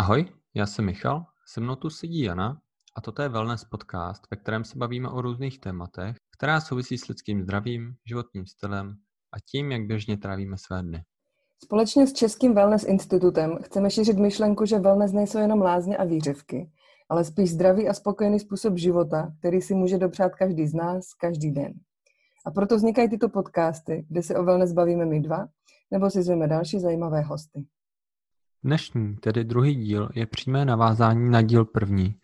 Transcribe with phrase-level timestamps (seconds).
[0.00, 2.60] Ahoj, já jsem Michal, se mnou tu sedí Jana
[2.96, 7.08] a toto je Wellness Podcast, ve kterém se bavíme o různých tématech, která souvisí s
[7.08, 8.96] lidským zdravím, životním stylem
[9.32, 11.02] a tím, jak běžně trávíme své dny.
[11.64, 16.70] Společně s Českým Wellness Institutem chceme šířit myšlenku, že wellness nejsou jenom lázně a výřivky,
[17.08, 21.50] ale spíš zdravý a spokojený způsob života, který si může dopřát každý z nás, každý
[21.50, 21.72] den.
[22.46, 25.48] A proto vznikají tyto podcasty, kde se o wellness bavíme my dva,
[25.90, 27.66] nebo si zveme další zajímavé hosty.
[28.64, 32.20] Dnešní, tedy druhý díl, je přímé navázání na díl první.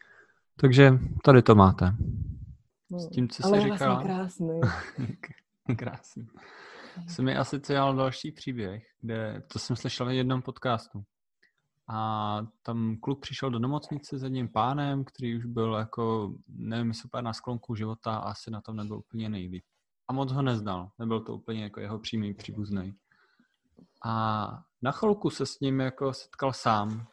[0.61, 1.97] Takže tady to máte.
[2.97, 4.03] S tím, co Ale jsi říkala.
[4.03, 4.61] Vlastně krásný.
[5.77, 6.27] krásný.
[7.09, 11.05] Jsem mi asi dělal další příběh, kde to jsem slyšel v jednom podcastu.
[11.89, 17.25] A tam kluk přišel do nemocnice s jedním pánem, který už byl jako, nevím, super
[17.25, 19.65] na sklonku života a asi na tom nebyl úplně nejlíp.
[20.09, 22.95] A moc ho neznal, nebyl to úplně jako jeho přímý příbuzný.
[24.05, 27.07] A na chvilku se s ním jako setkal sám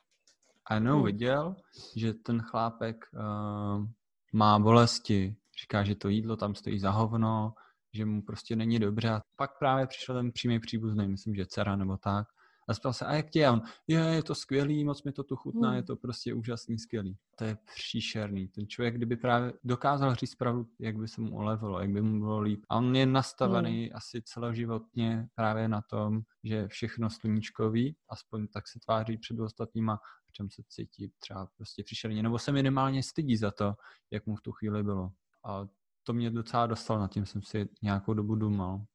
[0.65, 1.05] a jenom hmm.
[1.05, 1.55] viděl,
[1.95, 3.85] že ten chlápek uh,
[4.33, 5.35] má bolesti.
[5.61, 7.53] Říká, že to jídlo tam stojí za hovno,
[7.93, 9.09] že mu prostě není dobře.
[9.09, 12.27] A pak právě přišel ten přímý příbuzný, myslím, že dcera nebo tak.
[12.69, 13.45] A zeptal se, a jak tě?
[13.45, 15.77] A on, je, je to skvělý, moc mi to tu chutná, hmm.
[15.77, 17.17] je to prostě úžasný, skvělý.
[17.37, 18.47] To je příšerný.
[18.47, 22.19] Ten člověk, kdyby právě dokázal říct pravdu, jak by se mu ulevilo, jak by mu
[22.19, 22.65] bylo líp.
[22.69, 23.95] A on je nastavený hmm.
[23.95, 30.31] asi celoživotně právě na tom, že všechno sluníčkový, aspoň tak se tváří před ostatníma, v
[30.31, 33.73] čem se cítí třeba prostě příšerně, nebo se minimálně stydí za to,
[34.11, 35.11] jak mu v tu chvíli bylo.
[35.45, 35.67] A
[36.03, 38.85] to mě docela dostalo, nad tím jsem si nějakou dobu důmal.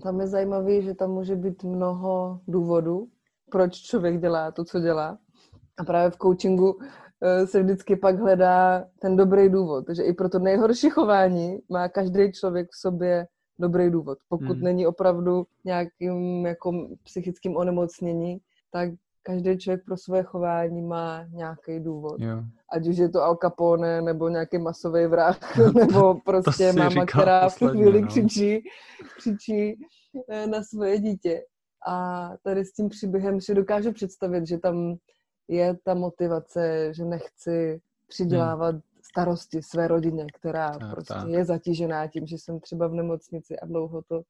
[0.00, 3.08] Tam je zajímavé, že tam může být mnoho důvodů,
[3.50, 5.18] proč člověk dělá to, co dělá.
[5.78, 6.78] A právě v coachingu
[7.22, 9.84] eh, se vždycky pak hledá ten dobrý důvod.
[9.96, 13.26] že i pro to nejhorší chování má každý člověk v sobě
[13.58, 14.18] dobrý důvod.
[14.28, 14.64] Pokud hmm.
[14.64, 16.72] není opravdu nějakým jako
[17.04, 18.38] psychickým onemocnění,
[18.70, 18.90] tak
[19.22, 22.20] každý člověk pro své chování má nějaký důvod.
[22.20, 22.42] Jo.
[22.72, 27.58] Ať už je to Al Capone, nebo nějaký masový vrah, nebo prostě máma, která v
[27.58, 28.08] chvíli no.
[28.08, 28.64] křičí,
[29.16, 29.78] křičí
[30.28, 31.42] eh, na svoje dítě.
[31.86, 34.96] A tady s tím příběhem si dokážu představit, že tam
[35.48, 38.82] je ta motivace, že nechci přidělávat hmm.
[39.02, 41.28] starosti své rodině, která tak, prostě tak.
[41.28, 44.22] je zatížená tím, že jsem třeba v nemocnici a dlouho to,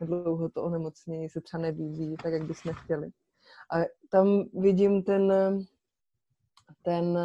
[0.00, 3.10] dlouho to onemocnění se třeba nevyvíjí tak, jak bychom chtěli.
[3.70, 3.76] A
[4.10, 5.32] tam vidím ten,
[6.82, 7.18] ten,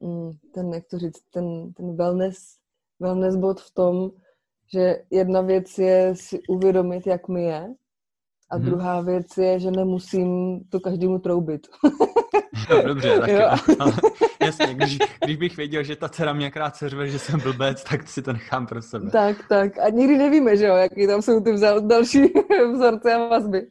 [0.00, 2.58] mm, ten, jak to říct, ten, ten wellness,
[3.00, 4.10] wellness bod v tom,
[4.72, 7.74] že jedna věc je si uvědomit, jak mi je,
[8.50, 8.64] a hmm.
[8.64, 11.66] druhá věc je, že nemusím to každému troubit.
[12.70, 13.38] Jo, dobře, tak jo.
[13.38, 13.74] jo.
[13.78, 13.92] Ale,
[14.40, 18.08] jasně, když, když bych věděl, že ta dcera mě krát seřve, že jsem blbec, tak
[18.08, 19.10] si to nechám pro sebe.
[19.10, 19.78] Tak, tak.
[19.78, 22.32] A nikdy nevíme, že jo, jaký tam jsou ty vzal, další
[22.72, 23.66] vzorce a vazby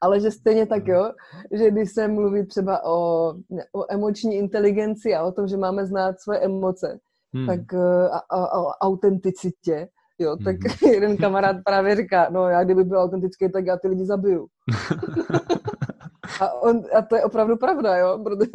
[0.00, 1.12] ale že stejně tak jo,
[1.52, 3.28] že když se mluví třeba o,
[3.72, 6.98] o emoční inteligenci a o tom, že máme znát svoje emoce,
[7.34, 7.46] hmm.
[7.46, 9.88] tak eh, a, a, o autenticitě,
[10.18, 10.92] jo, tak hmm.
[10.92, 14.46] jeden kamarád právě říká, no já kdyby byl autentický, tak já ty lidi zabiju.
[16.40, 18.50] a, on, a to je opravdu pravda, jo, protože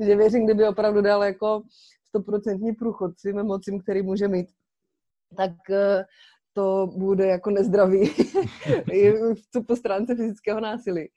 [0.06, 1.62] že věřím, kdyby opravdu dal jako
[2.08, 4.46] stoprocentní průchod svým emocím, který může mít,
[5.36, 6.04] tak eh,
[6.52, 8.06] to bude jako nezdravý
[9.34, 11.08] v po stránce fyzického násilí.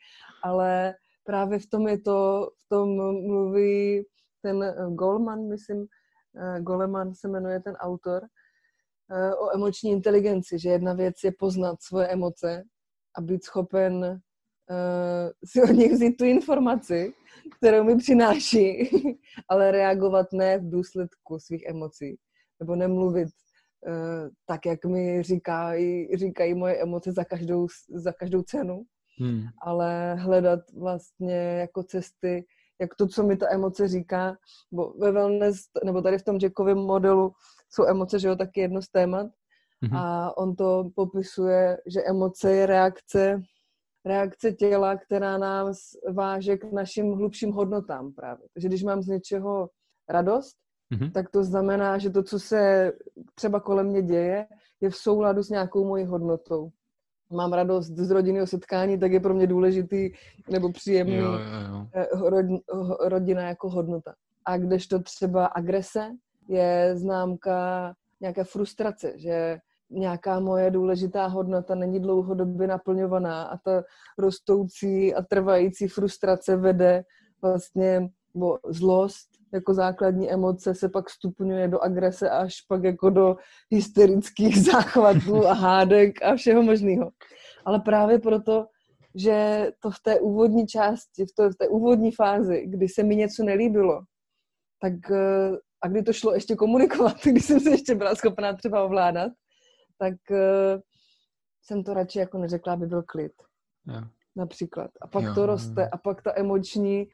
[0.44, 2.96] Ale právě v tom je to, v tom
[3.28, 4.04] mluví
[4.42, 5.88] ten eh, Goleman, myslím,
[6.38, 8.24] eh, Goleman se jmenuje ten autor,
[9.12, 12.64] eh, o emoční inteligenci, že jedna věc je poznat svoje emoce
[13.18, 14.22] a být schopen
[14.70, 17.14] uh, si od nich vzít tu informaci,
[17.58, 18.90] kterou mi přináší,
[19.50, 22.18] ale reagovat ne v důsledku svých emocí,
[22.60, 23.30] nebo nemluvit
[24.46, 28.84] tak, jak mi říkají, říkají moje emoce za každou, za každou cenu,
[29.20, 29.44] hmm.
[29.62, 32.46] ale hledat vlastně jako cesty,
[32.82, 34.38] jak to, co mi ta emoce říká,
[34.72, 37.34] bo ve wellness, nebo tady v tom Jackovém modelu
[37.70, 39.28] jsou emoce, že jo, taky jedno z témat
[39.84, 39.96] hmm.
[39.96, 43.42] a on to popisuje, že emoce je reakce
[44.06, 45.78] reakce těla, která nás
[46.14, 48.48] váže k našim hlubším hodnotám právě.
[48.54, 49.70] Takže když mám z něčeho
[50.10, 50.58] radost,
[50.94, 51.12] mm-hmm.
[51.12, 52.92] tak to znamená, že to, co se
[53.36, 54.48] třeba kolem mě děje,
[54.82, 56.70] je v souladu s nějakou mojí hodnotou.
[57.32, 60.12] Mám radost z rodinného setkání, tak je pro mě důležitý
[60.50, 61.40] nebo příjemný jo, jo,
[61.70, 61.88] jo.
[61.94, 62.46] Eh, rod,
[63.00, 64.14] rodina jako hodnota.
[64.46, 66.12] A kdežto třeba agrese
[66.48, 69.58] je známka nějaké frustrace, že
[69.90, 73.84] nějaká moje důležitá hodnota není dlouhodobě naplňovaná a ta
[74.18, 77.04] rostoucí a trvající frustrace vede
[77.42, 83.36] vlastně bo zlost jako základní emoce se pak stupňuje do agrese až pak jako do
[83.72, 87.12] hysterických záchvatů a hádek a všeho možného.
[87.66, 88.66] Ale právě proto
[89.18, 93.16] že to v té úvodní části, v, to, v té úvodní fázi, kdy se mi
[93.16, 94.02] něco nelíbilo,
[94.82, 98.84] tak eh, a kdy to šlo ještě komunikovat, když jsem se ještě byla schopná třeba
[98.84, 99.32] ovládat,
[99.98, 100.82] tak uh,
[101.62, 103.32] jsem to radši jako neřekla, aby byl klid.
[103.88, 104.08] Yeah.
[104.36, 104.92] Například.
[105.02, 105.34] A pak jo.
[105.36, 107.08] to roste a pak ta emoční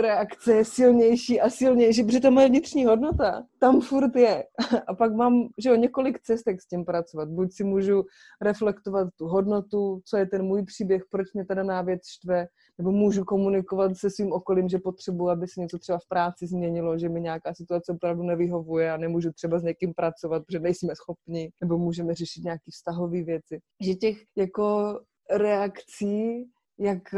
[0.00, 4.44] reakce je silnější a silnější, protože ta moje vnitřní hodnota tam furt je.
[4.86, 7.28] A pak mám že jo, několik cestek s tím pracovat.
[7.28, 8.04] Buď si můžu
[8.42, 12.46] reflektovat tu hodnotu, co je ten můj příběh, proč mě ta daná věc štve,
[12.78, 16.98] nebo můžu komunikovat se svým okolím, že potřebuji, aby se něco třeba v práci změnilo,
[16.98, 21.50] že mi nějaká situace opravdu nevyhovuje a nemůžu třeba s někým pracovat, protože nejsme schopni,
[21.60, 23.60] nebo můžeme řešit nějaké vztahové věci.
[23.80, 24.98] Že těch jako
[25.30, 26.44] reakcí,
[26.78, 27.14] jak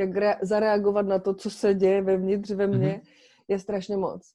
[0.00, 3.08] jak rea- zareagovat na to, co se děje vevnitř ve mně, mm-hmm.
[3.48, 4.34] je strašně moc.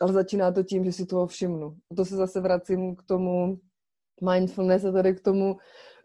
[0.00, 1.76] Ale začíná to tím, že si toho všimnu.
[1.90, 3.58] A to se zase vracím k tomu
[4.22, 5.56] mindfulness a tady k tomu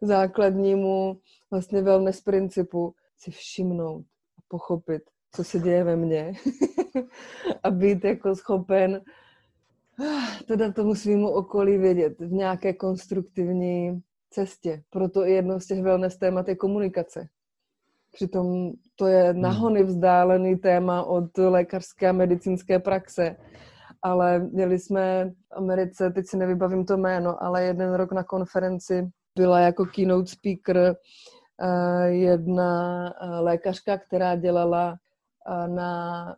[0.02, 1.20] základnímu
[1.52, 4.06] vlastně wellness principu si všimnout
[4.38, 5.02] a pochopit,
[5.36, 6.34] co se děje ve mně
[7.64, 9.02] a být jako schopen
[10.48, 14.84] teda tomu svýmu okolí vědět v nějaké konstruktivní cestě.
[14.90, 17.28] Proto i jedno z těch wellness témat je komunikace.
[18.18, 19.42] Přitom to je hmm.
[19.42, 23.36] nahony vzdálený téma od lékařské a medicínské praxe.
[24.02, 29.10] Ale měli jsme v Americe, teď si nevybavím to jméno, ale jeden rok na konferenci
[29.36, 34.96] byla jako keynote speaker eh, jedna eh, lékařka, která dělala
[35.48, 36.36] eh, na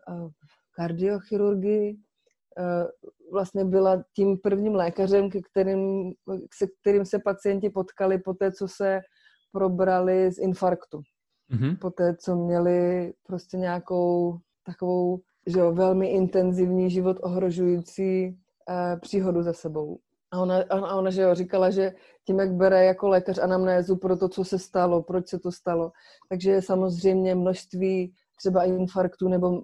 [0.76, 1.98] kardiochirurgii.
[3.32, 6.14] Vlastně byla tím prvním lékařem, ke kterým,
[6.54, 9.00] se kterým se pacienti potkali po té, co se
[9.52, 11.02] probrali z infarktu
[11.52, 11.78] mm-hmm.
[11.78, 19.44] po té, co měli prostě nějakou takovou že jo, velmi intenzivní život ohrožující eh, příhodu
[19.44, 20.00] za sebou.
[20.32, 21.94] A ona, a ona že jo, říkala, že
[22.26, 25.92] tím, jak bere jako lékař anamnézu pro to, co se stalo, proč se to stalo,
[26.30, 29.62] takže je samozřejmě množství třeba infarktů nebo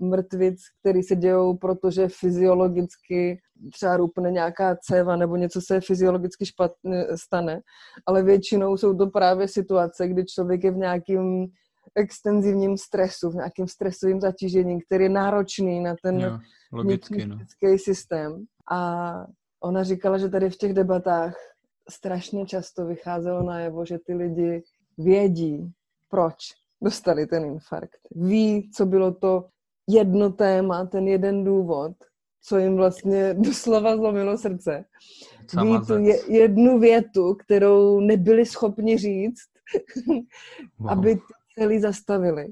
[0.00, 3.40] mrtvic, které se dějou, protože fyziologicky
[3.72, 7.60] třeba rupne nějaká céva nebo něco se fyziologicky špatně stane.
[8.06, 11.46] Ale většinou jsou to právě situace, kdy člověk je v nějakým
[11.94, 16.38] extenzivním stresu, v nějakým stresovým zatížení, který je náročný na ten jo,
[16.72, 17.38] logicky, no.
[17.76, 18.44] systém.
[18.70, 19.12] A
[19.62, 21.34] ona říkala, že tady v těch debatách
[21.90, 24.62] strašně často vycházelo najevo, že ty lidi
[24.98, 25.72] vědí,
[26.08, 26.34] proč
[26.82, 27.98] dostali ten infarkt.
[28.10, 29.48] Ví, co bylo to
[29.88, 31.92] jedno téma, ten jeden důvod,
[32.48, 34.84] co jim vlastně doslova zlomilo srdce.
[35.62, 39.48] Ví tu je, jednu větu, kterou nebyli schopni říct,
[40.78, 40.90] wow.
[40.90, 41.18] aby
[41.58, 42.46] celý zastavili.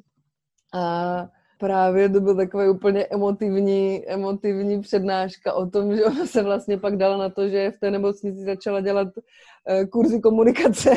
[0.75, 1.27] A
[1.59, 6.97] právě to byl takový úplně emotivní, emotivní přednáška o tom, že ona se vlastně pak
[6.97, 10.97] dala na to, že v té nemocnici začala dělat uh, kurzy komunikace,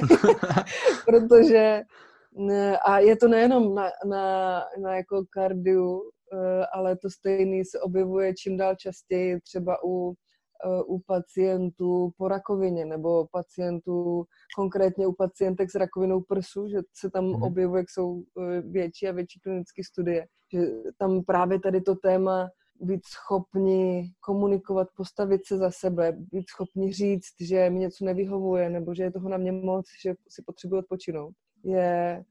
[1.05, 1.81] protože
[2.85, 6.18] a je to nejenom na, na, na jako kardiu, eh,
[6.73, 10.13] ale to stejný se objevuje čím dál častěji třeba u,
[10.65, 17.09] eh, u pacientů po rakovině nebo pacientů, konkrétně u pacientek s rakovinou prsu, že se
[17.09, 17.43] tam mm.
[17.43, 20.27] objevuje, jak jsou eh, větší a větší klinické studie.
[20.53, 20.67] Že
[20.97, 22.49] tam právě tady to téma
[22.81, 28.95] být schopni komunikovat, postavit se za sebe, být schopni říct, že mi něco nevyhovuje, nebo
[28.95, 31.33] že je toho na mě moc, že si potřebuji odpočinout
[31.63, 32.23] je,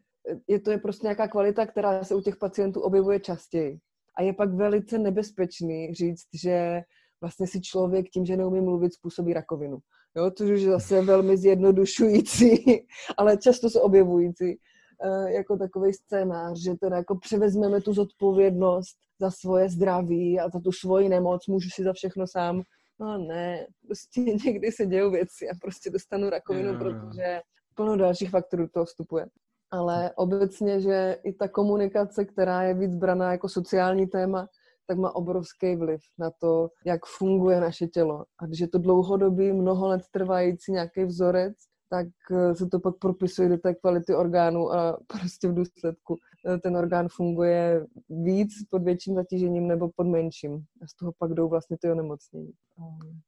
[0.49, 3.79] je to je prostě nějaká kvalita, která se u těch pacientů objevuje častěji.
[4.19, 6.81] A je pak velice nebezpečný říct, že
[7.21, 9.79] vlastně si člověk tím, že neumí mluvit, způsobí rakovinu.
[10.17, 12.65] Jo, což už je zase velmi zjednodušující,
[13.19, 14.59] ale často se objevující
[15.05, 20.61] eh, jako takový scénář, že teda jako převezmeme tu zodpovědnost za svoje zdraví a za
[20.61, 22.63] tu svoji nemoc, můžu si za všechno sám.
[23.01, 27.41] No ne, prostě někdy se dějou věci a prostě dostanu rakovinu, protože
[27.75, 29.27] plno dalších faktorů toho vstupuje.
[29.71, 34.49] Ale obecně, že i ta komunikace, která je víc braná jako sociální téma,
[34.87, 38.25] tak má obrovský vliv na to, jak funguje naše tělo.
[38.39, 41.55] A když je to dlouhodobý, mnoho let trvající nějaký vzorec,
[41.91, 46.59] tak eh, se to pak propisuje do té kvality orgánu a prostě v důsledku eh,
[46.59, 50.55] ten orgán funguje víc pod větším zatížením nebo pod menším.
[50.55, 52.53] A z toho pak jdou vlastně ty onemocnění.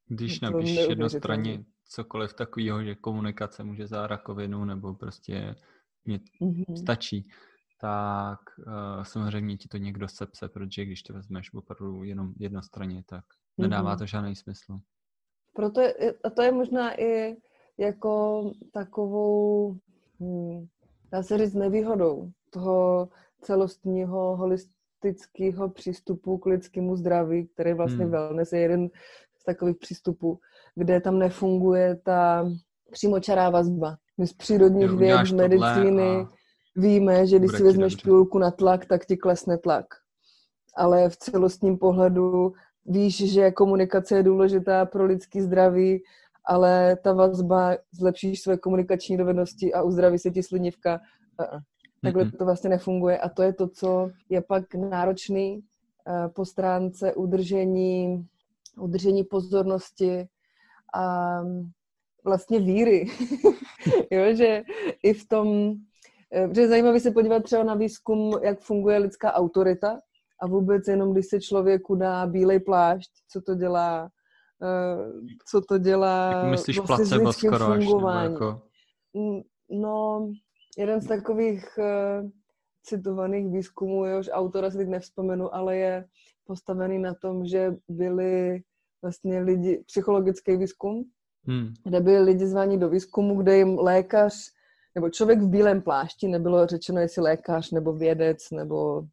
[0.07, 5.55] Když napíšeš jednostranně cokoliv takového, že komunikace může za rakovinu nebo prostě
[6.05, 6.75] mě mm-hmm.
[6.75, 7.29] stačí,
[7.81, 13.25] tak uh, samozřejmě ti to někdo sepse, protože když to vezmeš opravdu jenom jednostranně, tak
[13.57, 13.99] nedává mm-hmm.
[13.99, 14.79] to žádný smysl.
[15.53, 15.93] Proto je,
[16.23, 17.35] a to je možná i
[17.77, 18.43] jako
[18.73, 19.75] takovou,
[20.19, 20.67] hmm,
[21.11, 23.09] dá se říct, nevýhodou toho
[23.41, 28.11] celostního holistického přístupu k lidskému zdraví, který vlastně hmm.
[28.11, 28.89] wellness je jeden
[29.37, 30.39] z takových přístupů,
[30.75, 32.45] kde tam nefunguje ta
[32.91, 36.29] přímočará vazba My z přírodních věd, z medicíny a
[36.75, 39.85] víme, že když si vezmeš pilulku na tlak, tak ti klesne tlak.
[40.75, 42.53] Ale v celostním pohledu
[42.85, 46.03] víš, že komunikace je důležitá pro lidský zdraví,
[46.45, 51.01] ale ta vazba, zlepšíš své komunikační dovednosti a uzdraví se ti slinivka.
[51.39, 51.61] Uh-uh.
[52.03, 55.59] Takhle to vlastně nefunguje a to je to, co je pak náročný
[56.07, 58.27] eh, po stránce udržení,
[58.77, 60.27] udržení pozornosti
[60.95, 61.37] a
[62.25, 63.05] vlastně víry.
[64.11, 64.63] jo, že
[65.03, 65.73] i v tom,
[66.33, 69.99] eh, protože je zajímavé se podívat třeba na výzkum, jak funguje lidská autorita
[70.41, 74.09] a vůbec jenom, když se člověku dá bílej plášť, co to dělá,
[74.63, 78.31] eh, co to dělá jako myslíš vlastně s placebo lidským skoro fungováním.
[78.31, 78.61] jako...
[79.69, 80.31] No,
[80.77, 82.29] jeden z takových uh,
[82.83, 86.05] citovaných výzkumů, jehož autora si teď nevzpomenu, ale je
[86.45, 88.61] postavený na tom, že byli
[89.01, 91.03] vlastně lidi, psychologický výzkum,
[91.47, 91.73] Hmm.
[91.83, 94.33] kde byli lidi zvaní do výzkumu, kde jim lékař
[94.95, 99.03] nebo člověk v bílém plášti, nebylo řečeno, jestli lékař nebo vědec nebo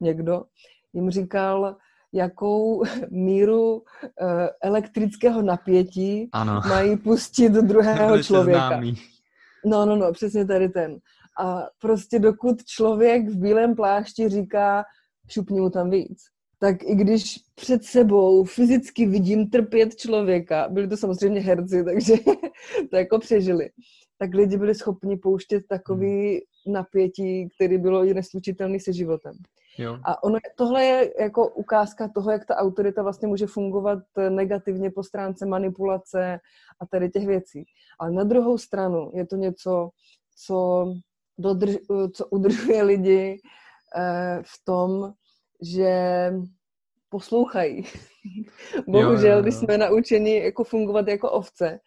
[0.00, 0.44] někdo,
[0.92, 1.76] jim říkal,
[2.12, 3.82] jakou míru
[4.20, 6.60] eh, elektrického napětí Ano.
[6.68, 8.68] mají pustit do druhého člověka.
[8.68, 8.94] známý.
[9.66, 10.98] No, no, no, přesně tady ten.
[11.40, 14.84] A prostě dokud člověk v bílém plášti říká,
[15.28, 16.18] šupni mu tam víc,
[16.58, 22.14] tak i když před sebou fyzicky vidím trpět člověka, byli to samozřejmě herci, takže
[22.90, 23.70] to jako přežili,
[24.18, 29.32] tak lidi byli schopni pouštět takový napětí, který bylo i neslučitelný se životem.
[29.78, 29.98] Jo.
[30.04, 35.02] A ono, tohle je jako ukázka toho, jak ta autorita vlastně může fungovat negativně po
[35.02, 36.40] stránce manipulace
[36.80, 37.64] a tady těch věcí.
[37.98, 39.90] Ale na druhou stranu je to něco,
[40.36, 40.86] co,
[41.38, 41.76] dodrž,
[42.12, 43.40] co udržuje lidi
[43.96, 45.12] eh, v tom,
[45.64, 46.30] že
[47.08, 47.84] poslouchají.
[48.88, 49.42] Bohužel, jo, jo.
[49.42, 51.78] když jsme naučeni jako fungovat jako ovce,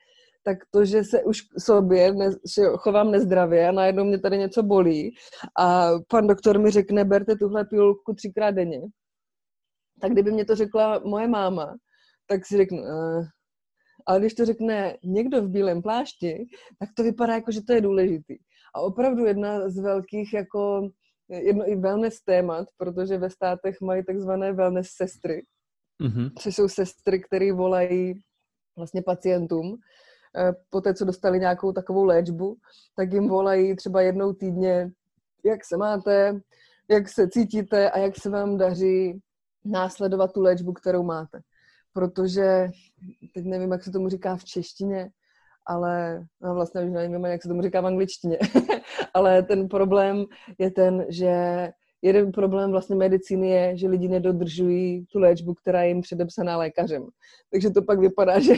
[0.44, 4.38] tak to, že se už k sobě ne, že chovám nezdravě a najednou mě tady
[4.38, 5.12] něco bolí
[5.60, 8.82] a pan doktor mi řekne, berte tuhle pilulku třikrát denně,
[10.02, 11.76] tak kdyby mě to řekla moje máma,
[12.28, 13.26] tak si řeknu, uh,
[14.06, 16.46] ale když to řekne někdo v bílém plášti,
[16.80, 18.36] tak to vypadá jako, že to je důležitý.
[18.76, 20.90] A opravdu jedna z velkých jako
[21.30, 25.46] jedno i wellness témat, protože ve státech mají takzvané wellness sestry,
[26.02, 26.30] Mhm.
[26.40, 28.22] což jsou sestry, které volají
[28.78, 29.78] vlastně pacientům,
[30.38, 32.58] eh, po té, co dostali nějakou takovou léčbu,
[32.96, 34.92] tak jim volají třeba jednou týdně,
[35.46, 36.40] jak se máte,
[36.90, 39.22] jak se cítíte a jak se vám daří
[39.66, 41.40] následovat tu léčbu, kterou máte.
[41.94, 42.68] Protože,
[43.34, 45.10] teď nevím, jak se tomu říká v češtině,
[45.68, 48.38] ale no vlastně už nevím, jak se tomu říká v angličtině,
[49.14, 50.26] ale ten problém
[50.60, 51.68] je ten, že
[52.02, 57.08] jeden problém vlastně medicíny je, že lidi nedodržují tu léčbu, která je jim předepsaná lékařem.
[57.52, 58.54] Takže to pak vypadá, že,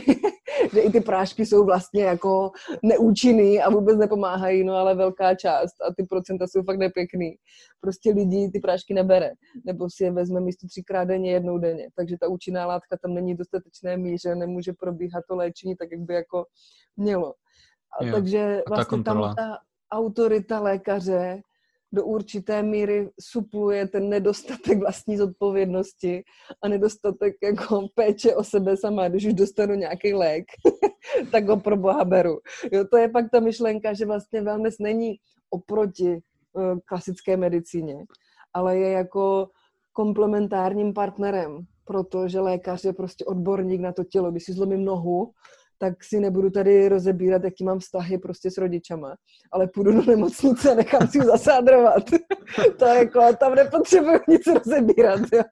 [0.74, 2.52] že i ty prášky jsou vlastně jako
[2.84, 7.36] neúčinný a vůbec nepomáhají, no ale velká část a ty procenta jsou fakt nepěkný.
[7.82, 9.32] Prostě lidi ty prášky nebere,
[9.66, 11.88] nebo si je vezme místo třikrát denně, jednou denně.
[11.96, 16.02] Takže ta účinná látka tam není v dostatečné míře, nemůže probíhat to léčení tak, jak
[16.02, 16.46] by jako
[16.98, 17.34] mělo.
[18.00, 18.14] A Jo.
[18.14, 19.36] takže A ta vlastně tam kontrola.
[19.36, 19.58] ta
[19.92, 21.42] autorita lékaře
[21.92, 26.24] do určité míry supluje ten nedostatek vlastní zodpovědnosti
[26.64, 30.46] a nedostatek jako péče o sebe sama, když už dostanu nějaký lék,
[31.32, 32.40] tak ho pro boha beru.
[32.72, 35.16] Jo, to je pak ta myšlenka, že vlastně wellness není
[35.50, 36.18] oproti
[36.54, 38.06] uh, klasické medicíně,
[38.54, 39.50] ale je jako
[39.94, 44.32] komplementárním partnerem, protože lékař je prostě odborník na to tělo.
[44.32, 45.32] Když si zlomím nohu,
[45.82, 49.16] tak si nebudu tady rozebírat, jaký mám vztahy prostě s rodičama,
[49.52, 52.04] ale půjdu do nemocnice a nechám si zasádrovat.
[52.80, 55.44] to je jako, tam nepotřebuji nic rozebírat, jo.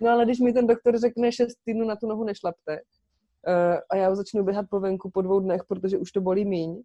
[0.00, 3.96] No ale když mi ten doktor řekne, šest týdnů na tu nohu nešlapte uh, a
[3.96, 6.82] já začnu běhat po venku po dvou dnech, protože už to bolí míň,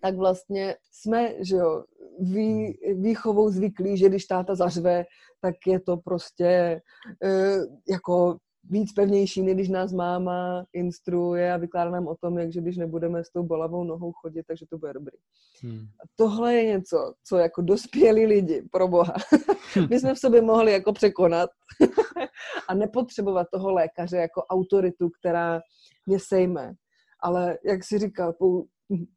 [0.00, 1.84] tak vlastně jsme, že jo,
[2.20, 5.04] vý, výchovou zvyklí, že když táta zařve,
[5.40, 6.80] tak je to prostě
[7.24, 8.36] uh, jako
[8.70, 12.76] víc pevnější, než když nás máma instruuje a vykládá nám o tom, jak že když
[12.76, 15.16] nebudeme s tou bolavou nohou chodit, takže to bude dobrý.
[15.62, 15.80] Hmm.
[15.80, 19.14] A tohle je něco, co jako dospělí lidi, pro boha,
[19.90, 21.50] my jsme v sobě mohli jako překonat
[22.68, 25.60] a nepotřebovat toho lékaře jako autoritu, která
[26.06, 26.72] mě sejme.
[27.20, 28.66] Ale, jak si říkal, pou,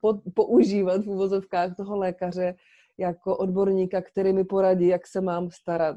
[0.02, 2.56] po, používat v uvozovkách toho lékaře
[2.98, 5.96] jako odborníka, který mi poradí, jak se mám starat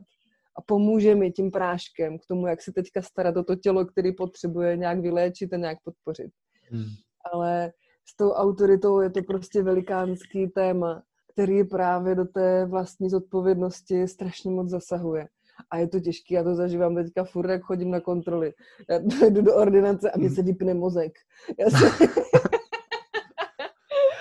[0.59, 4.13] a pomůže mi tím práškem k tomu, jak se teďka starat o to tělo, který
[4.13, 6.31] potřebuje nějak vyléčit a nějak podpořit.
[6.71, 6.87] Hmm.
[7.33, 7.73] Ale
[8.09, 14.51] s tou autoritou je to prostě velikánský téma, který právě do té vlastní zodpovědnosti strašně
[14.51, 15.29] moc zasahuje.
[15.71, 18.53] A je to těžké, já to zažívám teďka furt, jak chodím na kontroly.
[18.91, 21.13] Já jdu do ordinace a mě se vypne mozek.
[21.59, 22.07] Já se...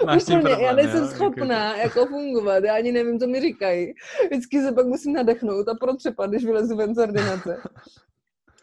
[0.05, 1.07] Máš Úplně, problém, já nejsem jo?
[1.07, 3.93] schopná jako fungovat, já ani nevím, co mi říkají.
[4.25, 7.57] Vždycky se pak musím nadechnout a protřepat, když vylezu ven z ordinace.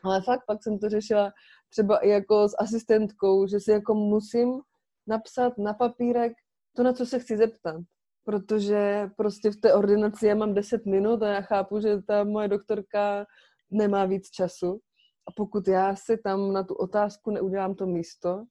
[0.05, 1.33] Ale fakt, pak jsem to řešila
[1.71, 4.61] třeba i jako s asistentkou, že si jako musím
[5.07, 6.33] napsat na papírek
[6.77, 7.77] to, na co se chci zeptat.
[8.25, 12.49] Protože prostě v té ordinaci já mám 10 minut a já chápu, že ta moje
[12.49, 13.27] doktorka
[13.71, 14.81] nemá víc času.
[15.29, 18.45] A pokud já si tam na tu otázku neudělám to místo,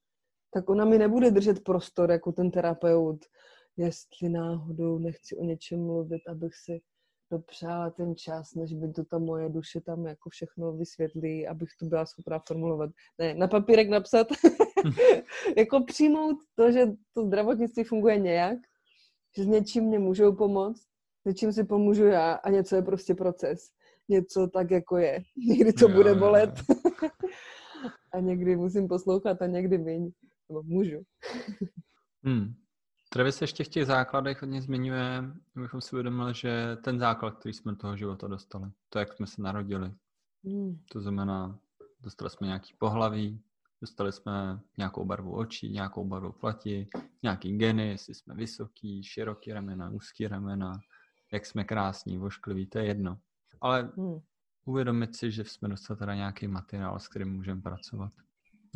[0.58, 3.26] tak ona mi nebude držet prostor jako ten terapeut,
[3.78, 6.82] jestli náhodou nechci o něčem mluvit, abych si
[7.32, 11.86] dopřála ten čas, než by to ta moje duše tam jako všechno vysvětlí, abych to
[11.86, 12.90] byla schopná formulovat.
[13.20, 14.28] Ne, na papírek napsat,
[15.58, 18.58] jako přijmout to, že to zdravotnictví funguje nějak,
[19.38, 20.82] že s něčím mě můžou pomoct,
[21.22, 23.60] s něčím si pomůžu já a něco je prostě proces.
[24.10, 25.24] Něco tak, jako je.
[25.48, 26.50] Někdy to Jo, bude bolet.
[28.14, 30.12] a někdy musím poslouchat a někdy míň.
[30.50, 30.98] Nebo můžu.
[32.24, 32.54] Hmm.
[33.10, 35.24] Travis se ještě v těch základech hodně zmiňuje,
[35.56, 39.27] abychom si uvědomili, že ten základ, který jsme do toho života dostali, to, jak jsme
[39.27, 39.94] se narodili,
[40.44, 40.80] Hmm.
[40.92, 41.60] to znamená,
[42.01, 43.42] dostali jsme nějaký pohlaví,
[43.82, 46.88] dostali jsme nějakou barvu očí, nějakou barvu plati,
[47.24, 50.80] nějaký geny, jestli jsme vysoký, široký ramena, úzký ramena,
[51.34, 53.20] jak jsme krásní, voškliví, to je jedno.
[53.62, 54.20] Ale Hmm.
[54.66, 58.12] uvědomit si, že jsme dostali teda nějaký materiál, s kterým můžeme pracovat.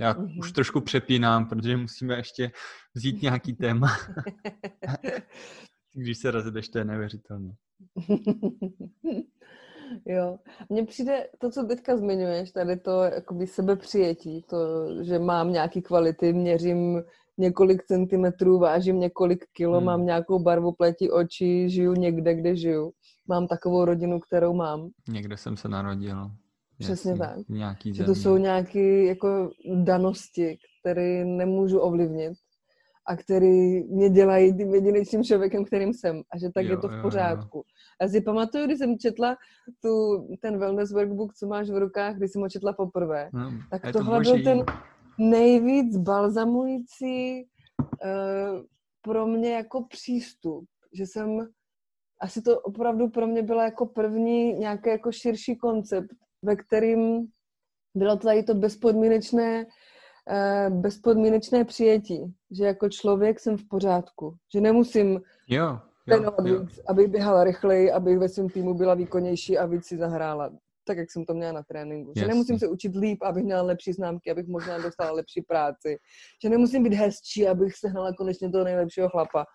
[0.02, 0.40] Já Mhm.
[0.40, 2.52] už trošku přepínám, protože musíme ještě
[2.96, 3.88] vzít nějaký téma.
[5.94, 7.54] Když se rozjedeš, to je neuvěřitelné.
[10.06, 10.38] jo.
[10.70, 14.58] Mně přijde to, co teďka zmiňuješ, tady to jakoby sebepřijetí, to,
[15.04, 17.04] že mám nějaký kvality, měřím
[17.38, 19.86] několik centimetrů, vážím několik kilo, Hmm.
[19.86, 22.92] mám nějakou barvu pleti očí, žiju někde, kde žiju.
[23.28, 24.90] Mám takovou rodinu, kterou mám.
[25.10, 26.32] Někde jsem se narodil.
[26.82, 27.38] Přesně tak.
[27.50, 29.50] Nějaký Že to jsou nějaké jako
[29.84, 32.34] danosti, které nemůžu ovlivnit
[33.08, 36.22] a které mě dělají tím jedinečným člověkem, kterým jsem.
[36.34, 37.02] A že tak Jo, je to jo, v jo.
[37.02, 37.64] pořádku.
[38.02, 39.38] Já si pamatuju, když jsem četla
[39.84, 39.90] tu,
[40.42, 44.20] ten wellness workbook, co máš v rukách, když jsem ho četla poprvé, No, tak tohle
[44.20, 44.32] boží.
[44.32, 44.66] byl ten
[45.18, 48.62] nejvíc balzamující uh,
[49.02, 51.48] pro mě jako přístup, že jsem
[52.22, 56.08] asi to opravdu pro mě byla jako první nějaký jako širší koncept,
[56.42, 57.28] ve kterým
[57.96, 59.66] bylo tady to bezpodmínečné,
[60.30, 66.60] eh, bezpodmínečné přijetí, že jako člověk jsem v pořádku, že nemusím Jo, jo, jo.
[66.62, 70.52] víc, abych běhala rychleji, abych ve svém týmu byla výkonnější a víc si zahrála,
[70.88, 72.12] tak jak jsem to měla na tréninku.
[72.16, 72.34] Že Jasně.
[72.34, 75.98] nemusím se učit líp, abych měla lepší známky, abych možná dostala lepší práci.
[76.44, 79.46] Že nemusím být hezčí, abych sehnala konečně toho nejlepšího chlapa.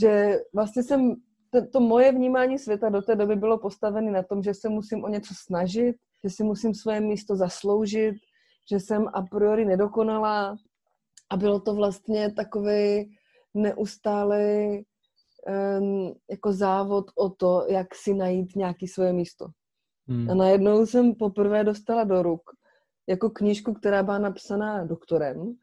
[0.00, 1.14] Že vlastně jsem,
[1.50, 5.04] to, to moje vnímání světa do té doby bylo postavené na tom, že se musím
[5.04, 8.14] o něco snažit, že si musím svoje místo zasloužit,
[8.70, 10.56] že jsem a priori nedokonalá
[11.30, 13.16] a bylo to vlastně takový
[13.54, 14.84] neustálý
[15.78, 19.46] um, jako závod o to, jak si najít nějaký svoje místo.
[20.08, 20.30] Hmm.
[20.30, 22.42] A najednou jsem poprvé dostala do ruk
[23.08, 25.54] jako knížku, která byla napsaná doktorem,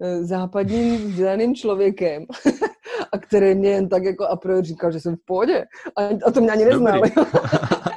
[0.00, 2.26] eh, západním vzdělaným člověkem,
[3.12, 5.64] a který mě jen tak jako a priori říkal, že jsem v pohodě.
[5.96, 7.00] A, a to mě ani neznal.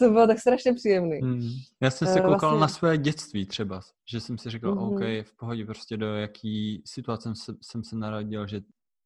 [0.00, 1.18] To bylo tak strašně příjemný.
[1.18, 1.48] Hmm.
[1.80, 4.84] Já jsem Eh, se koukal vlastně- na své dětství třeba, že jsem si říkal, Mhm.
[4.84, 8.60] OK, v pohodě prostě do jaký situace jsem se, jsem se narodil, že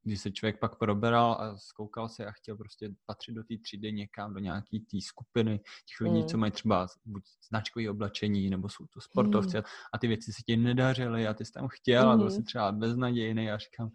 [0.06, 3.92] když se člověk pak proberal a zkoukal se a chtěl prostě patřit do té třídy
[3.92, 6.28] někam, do nějaký té skupiny těch lidí, Mm.
[6.28, 9.58] co mají třeba buď značkové oblečení, nebo jsou to sportovci
[9.92, 12.34] a ty věci se ti nedařily a ty jsi tam chtěl a byl Mhm.
[12.34, 13.90] jsi třeba beznadějný a říkám,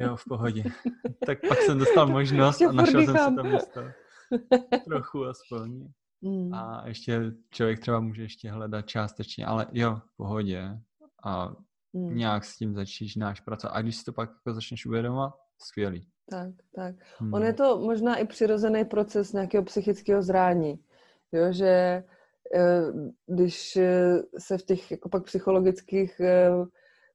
[0.00, 0.64] jo, v pohodě.
[1.26, 3.80] tak pak jsem dostal možnost a našel jsem furt tam místo.
[4.84, 5.88] Trochu aspoň.
[6.22, 6.54] Mm.
[6.54, 10.78] A ještě člověk třeba může ještě hledat částečně, ale jo, v pohodě.
[11.24, 11.52] A
[11.94, 12.16] Mm.
[12.16, 13.72] nějak s tím začínáš pracovat.
[13.72, 16.08] A když si to pak jako začneš uvědomovat, skvělý.
[16.30, 16.94] Tak, tak.
[17.18, 17.34] Hmm.
[17.34, 20.78] On je to možná i přirozený proces nějakého psychického zrání.
[21.32, 22.04] Jo, že
[22.54, 22.82] eh,
[23.26, 26.50] když eh, se v těch jako pak psychologických eh,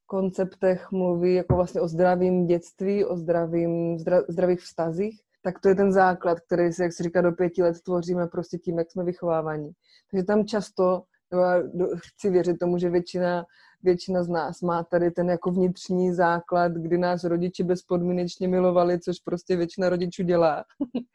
[0.06, 5.74] konceptech mluví jako vlastně o zdravém dětství, o zdravým, zdra, zdravých vztazích, tak to je
[5.74, 9.04] ten základ, který si, jak se říká, do pěti let tvoříme prostě tím, jak jsme
[9.04, 9.70] vychovávaní.
[10.10, 11.62] Takže tam často, já
[11.96, 13.44] chci věřit tomu, že většina,
[13.82, 19.18] většina z nás má tady ten jako vnitřní základ, kdy nás rodiče bezpodmínečně milovali, což
[19.24, 20.64] prostě většina rodičů dělá.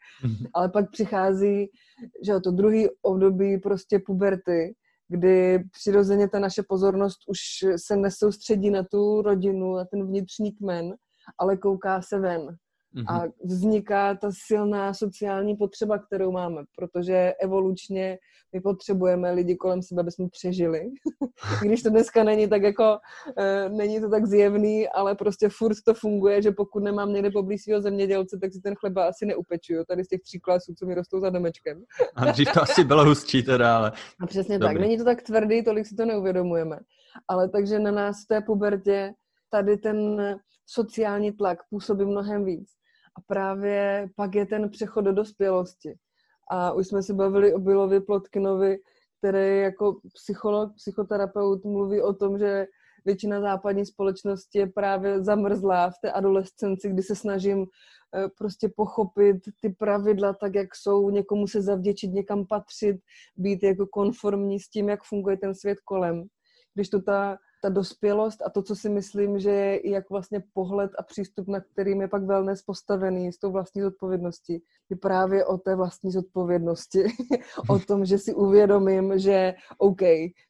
[0.54, 1.70] Ale pak přichází,
[2.26, 4.74] že to druhý období prostě puberty,
[5.08, 7.38] kdy přirozeně ta naše pozornost už
[7.76, 10.94] se nesoustředí na tu rodinu, na ten vnitřní kmen,
[11.38, 12.56] ale kouká se ven.
[13.08, 18.18] A vzniká ta silná sociální potřeba, kterou máme, protože evolučně
[18.52, 20.90] my potřebujeme lidi kolem sebe, aby jsme přežili.
[21.62, 22.98] Když to dneska není tak jako,
[23.38, 27.62] e, není to tak zjevný, ale prostě furt to funguje, že pokud nemám někde poblíž
[27.62, 29.84] svého zemědělce, tak si ten chleba asi neupečuju.
[29.84, 31.82] Tady z těch tří klasů, co mi rostou za domečkem.
[32.16, 33.92] a dřív to asi bylo hustší teda, ale...
[34.20, 34.74] A přesně Dobrý.
[34.74, 34.80] tak.
[34.80, 36.78] Není to tak tvrdý, tolik si to neuvědomujeme.
[37.28, 39.12] Ale takže na nás v té pubertě
[39.50, 40.20] tady ten
[40.66, 42.70] sociální tlak působí mnohem víc.
[43.16, 45.94] A právě pak je ten přechod do dospělosti.
[46.50, 48.78] A už jsme se bavili o Billovi Plotkinovi,
[49.18, 52.66] který jako psycholog, psychoterapeut mluví o tom, že
[53.04, 57.66] většina západní společnosti je právě zamrzlá v té adolescenci, kdy se snažím
[58.14, 62.96] eh, prostě pochopit ty pravidla tak, jak jsou, někomu se zavděčit, někam patřit,
[63.36, 66.24] být jako konformní s tím, jak funguje ten svět kolem.
[66.74, 70.42] Když to ta ta dospělost a to, co si myslím, že je i jak vlastně
[70.52, 75.44] pohled a přístup, na kterým je pak wellness postavený s tou vlastní zodpovědností, je právě
[75.44, 77.04] o té vlastní zodpovědnosti.
[77.68, 80.00] o tom, že si uvědomím, že OK,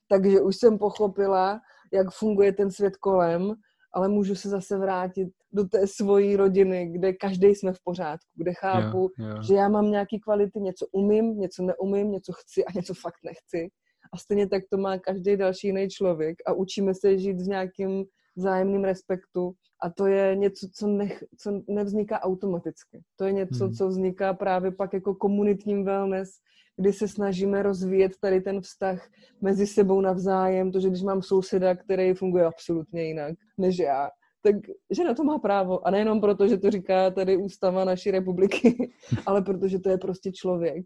[0.09, 1.61] takže už jsem pochopila,
[1.93, 3.55] jak funguje ten svět kolem,
[3.93, 8.53] ale můžu se zase vrátit do té svojí rodiny, kde každý jsme v pořádku, kde
[8.55, 9.43] chápu, jo, jo.
[9.43, 13.71] že já mám nějaký kvality, něco umím, něco neumím, něco chci a něco fakt nechci
[14.15, 18.05] a stejně tak to má každý další jiný člověk a učíme se žít v nějakým
[18.37, 23.03] vzájemným respektu a to je něco, co, nech, co nevzniká automaticky.
[23.17, 23.75] To je něco, hmm.
[23.75, 26.31] co vzniká právě pak jako komunitním wellness,
[26.77, 29.09] kdy se snažíme rozvíjet tady ten vztah
[29.41, 34.11] mezi sebou navzájem, to, že když mám souseda, který funguje absolutně jinak než já,
[34.43, 34.57] tak
[34.91, 35.87] že na to má právo.
[35.87, 38.93] A nejenom proto, že to říká tady ústava naší republiky,
[39.27, 40.85] ale protože to je prostě člověk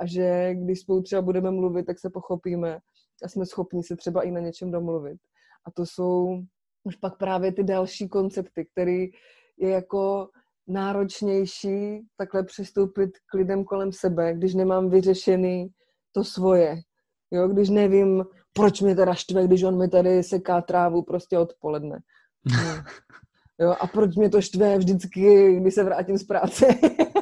[0.00, 2.78] a že když spolu třeba budeme mluvit, tak se pochopíme
[3.24, 5.18] a jsme schopni se třeba i na něčem domluvit.
[5.66, 6.42] A to jsou
[6.84, 9.06] už pak právě ty další koncepty, které
[9.58, 10.28] je jako
[10.66, 15.68] náročnější takhle přistoupit k lidem kolem sebe, když nemám vyřešený
[16.12, 16.76] to svoje.
[17.30, 21.98] Jo, když nevím, proč mě teda štve, když on mi tady seká trávu prostě odpoledne.
[22.44, 22.82] No.
[23.60, 26.66] Jo, a proč mě to štve vždycky, když se vrátím z práce.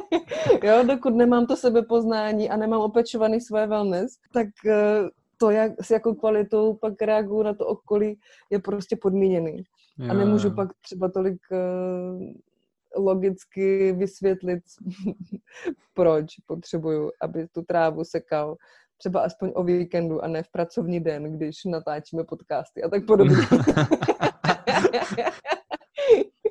[0.63, 5.91] jo, dokud nemám to sebepoznání a nemám opečovaný svoje wellness, tak eh, to, jak, s
[5.91, 9.63] jakou kvalitou pak reaguju na to okolí, je prostě podmíněný.
[9.97, 11.57] Jo, a nemůžu pak třeba tolik uh,
[13.03, 14.63] logicky vysvětlit,
[15.93, 18.55] proč potřebuju, aby tu trávu sekal
[18.97, 23.35] třeba aspoň o víkendu a ne v pracovní den, když natáčíme podcasty a tak podobně.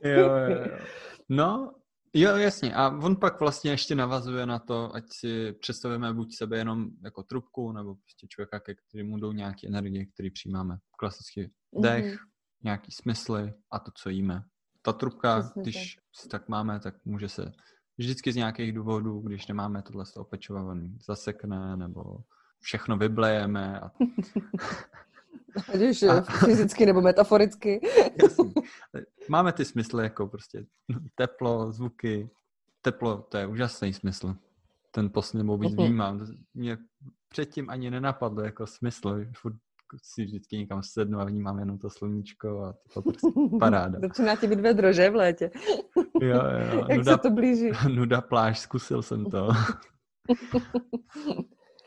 [0.04, 0.66] jo, jo, jo.
[1.28, 1.72] No,
[2.18, 2.74] Jo, jasně.
[2.74, 7.22] A on pak vlastně ještě navazuje na to, ať si představujeme buď sebe jenom jako
[7.22, 10.76] trubku, nebo prostě člověka, ke kterému jdou nějaké energie, které přijímáme.
[10.98, 11.50] Klasicky
[11.82, 12.26] dech, mm-hmm.
[12.64, 14.42] nějaký smysly a to, co jíme.
[14.82, 16.04] Ta trubka, Přesně když tak.
[16.12, 17.52] si tak máme, tak může se
[17.98, 22.18] vždycky z nějakých důvodů, když nemáme tohle opečovaný, zasekne, nebo
[22.60, 23.80] všechno vyblejeme.
[23.80, 23.90] A...
[25.74, 26.20] Ať už a...
[26.20, 27.80] fyzicky nebo metaforicky.
[28.22, 28.54] Jasný.
[29.28, 30.66] Máme ty smysly jako prostě
[31.14, 32.30] teplo, zvuky.
[32.82, 34.36] Teplo, to je úžasný smysl.
[34.90, 36.26] Ten poslední být vnímám.
[36.54, 36.78] Mě
[37.28, 39.24] předtím ani nenapadlo jako smysl.
[39.36, 39.54] Furt
[40.02, 43.28] si vždycky někam sednu a vnímám jenom to sluníčko a to prostě
[43.60, 43.98] paráda.
[44.08, 45.50] Začíná ti být vedro, že v létě?
[46.20, 46.36] Jo,
[46.72, 46.86] jo.
[46.88, 47.70] Jak nuda, se to blíží?
[47.94, 49.48] Nuda pláž, zkusil jsem to.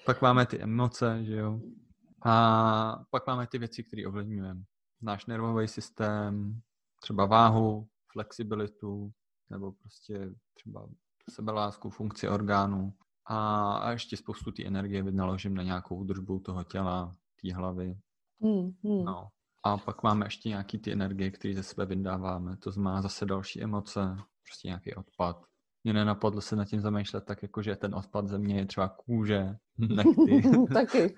[0.06, 1.60] Pak máme ty emoce, že jo.
[2.22, 4.64] A pak máme ty věci, které ovlivňujeme.
[5.02, 6.62] Náš nervový systém,
[7.02, 9.12] třeba váhu, flexibilitu,
[9.50, 10.90] nebo prostě třeba
[11.30, 12.94] sebelásku, funkci orgánů.
[13.26, 17.98] A, a ještě spoustu té energie vynaložím na nějakou údržbu toho těla, té hlavy.
[18.42, 19.06] Hmm, hmm.
[19.06, 19.28] No.
[19.64, 22.58] A pak máme ještě nějaký ty energie, které ze sebe vydáváme.
[22.58, 25.46] To znamená zase další emoce, prostě nějaký odpad,
[25.84, 29.56] mě nenapadlo se nad tím zamýšlet tak, jako že ten odpad země je třeba kůže,
[29.78, 30.42] nechty.
[30.74, 31.16] Taky.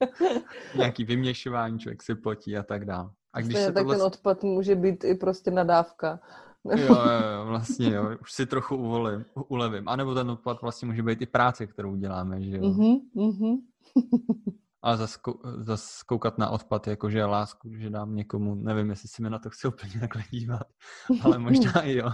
[0.76, 3.10] Nějaký vyměšování, člověk si potí a tak dále.
[3.32, 3.96] A když se tak tohle...
[3.96, 6.20] ten odpad může být i prostě nadávka.
[6.64, 6.94] jo, jo,
[7.34, 9.88] jo, vlastně jo, už si trochu uvolím, ulevím.
[9.88, 12.62] A nebo ten odpad vlastně může být i práce, kterou děláme, že jo.
[12.62, 13.56] Mm-hmm, mm-hmm.
[14.82, 15.18] A zase
[15.58, 19.50] zas koukat na odpad, jakože lásku, že dám někomu, nevím, jestli si mi na to
[19.50, 20.66] chci úplně takhle dívat,
[21.22, 22.10] ale možná i jo.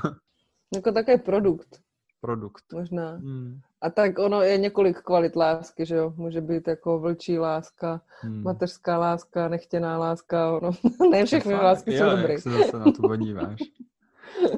[0.74, 1.80] Jako také produkt.
[2.20, 2.64] Produkt.
[2.72, 3.10] Možná.
[3.10, 3.60] Hmm.
[3.80, 6.12] A tak ono je několik kvalit lásky, že jo?
[6.16, 8.42] Může být jako vlčí láska, hmm.
[8.42, 10.70] mateřská láska, nechtěná láska, ono.
[11.10, 12.32] ne všechny lásky jo, jsou dobré.
[12.32, 13.60] Jak se zase na to podíváš.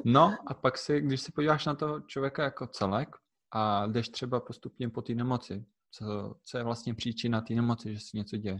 [0.05, 3.09] No a pak si, když si podíváš na toho člověka jako celek
[3.51, 7.99] a jdeš třeba postupně po té nemoci, co, co je vlastně příčina té nemoci, že
[7.99, 8.59] se něco děje,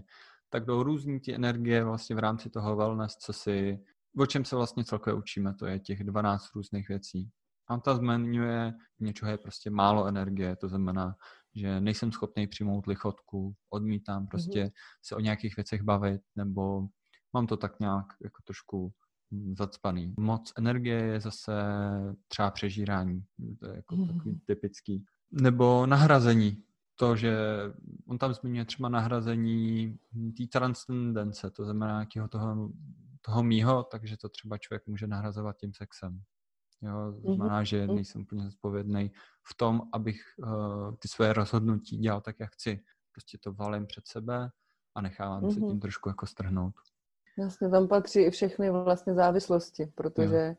[0.50, 3.80] tak jdou různý ty energie vlastně v rámci toho wellness, co si,
[4.20, 7.30] o čem se vlastně celkově učíme, to je těch 12 různých věcí
[7.68, 11.16] A ta zmiňuje, něčeho je prostě málo energie, to znamená,
[11.56, 14.72] že nejsem schopný přijmout lichotku, odmítám prostě mm-hmm.
[15.02, 16.88] se o nějakých věcech bavit, nebo
[17.34, 18.94] mám to tak nějak jako trošku
[19.58, 20.14] zacpaný.
[20.20, 21.54] Moc energie je zase
[22.28, 23.26] třeba přežírání,
[23.60, 24.08] to je jako mm-hmm.
[24.18, 25.06] takový typický.
[25.32, 26.64] Nebo nahrazení.
[27.00, 27.38] To, že
[28.08, 30.00] on tam zmiňuje třeba nahrazení
[30.38, 32.72] té transcendence, to znamená nějakého toho,
[33.22, 36.22] toho mýho, takže to třeba člověk může nahrazovat tím sexem.
[36.82, 37.36] Jo, mhm.
[37.36, 37.96] znamená, že mhm.
[37.96, 39.12] nejsem úplně zodpovědný
[39.44, 42.80] v tom, abych uh, ty své rozhodnutí dělal tak, jak chci.
[43.12, 44.50] Prostě to valím před sebe
[44.96, 45.54] a nechávám mm-hmm.
[45.54, 46.74] se tím trošku jako strhnout.
[47.38, 50.56] Jasně, tam patří i všechny vlastně závislosti, protože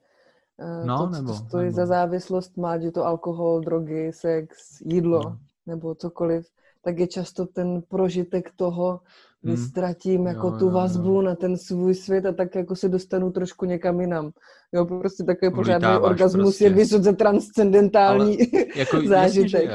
[0.58, 0.84] jo.
[0.84, 1.76] no, to, nebo, co stojí nebo.
[1.76, 5.38] za závislost, má, že to alkohol, drogy, sex, jídlo no.
[5.66, 6.50] nebo cokoliv,
[6.82, 9.00] tak je často ten prožitek toho,
[9.42, 9.64] kdy hmm.
[9.66, 11.22] ztratím jako jo, tu vazbu jo, jo.
[11.22, 14.30] na ten svůj svět a tak jako se dostanu trošku někam jinam.
[14.72, 16.64] Jo, prostě takový pořádný orgasmus prostě.
[16.64, 19.42] je vysoce transcendentální Ale jako zážitek.
[19.42, 19.70] Jasně, že je.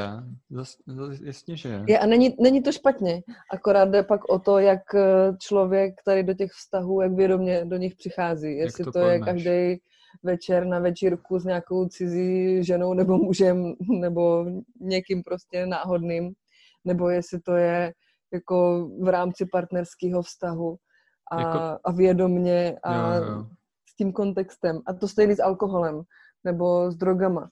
[0.50, 1.84] Zas, zas, jasně, že je.
[1.88, 2.00] je.
[2.00, 3.22] A není, není to špatně,
[3.52, 5.02] akorát jde pak o to, jak eh,
[5.40, 8.58] člověk tady do těch vztahů, jak vědomě do nich přichází.
[8.58, 9.80] Jestli to, to je každý
[10.24, 14.46] večer na večírku s nějakou cizí ženou nebo mužem nebo
[14.80, 16.34] někým prostě náhodným,
[16.86, 17.94] nebo jestli to je
[18.34, 20.76] jako v rámci partnerského vztahu
[21.32, 21.60] a, jako...
[21.86, 23.46] a vědomně a jo, jo.
[23.90, 24.80] s tím kontextem.
[24.88, 26.02] A to stejný s alkoholem
[26.44, 27.50] nebo s drogama.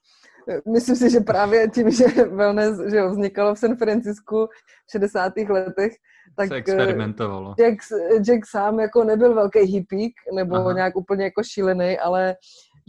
[0.73, 4.47] Myslím si, že právě tím, že wellness že jo, vznikalo v San Francisku
[4.87, 5.33] v 60.
[5.49, 5.93] letech,
[6.37, 7.55] tak se experimentovalo.
[7.59, 7.77] Jack,
[8.21, 10.73] Jack sám jako nebyl velký hippík nebo Aha.
[10.73, 12.35] nějak úplně jako šílený, ale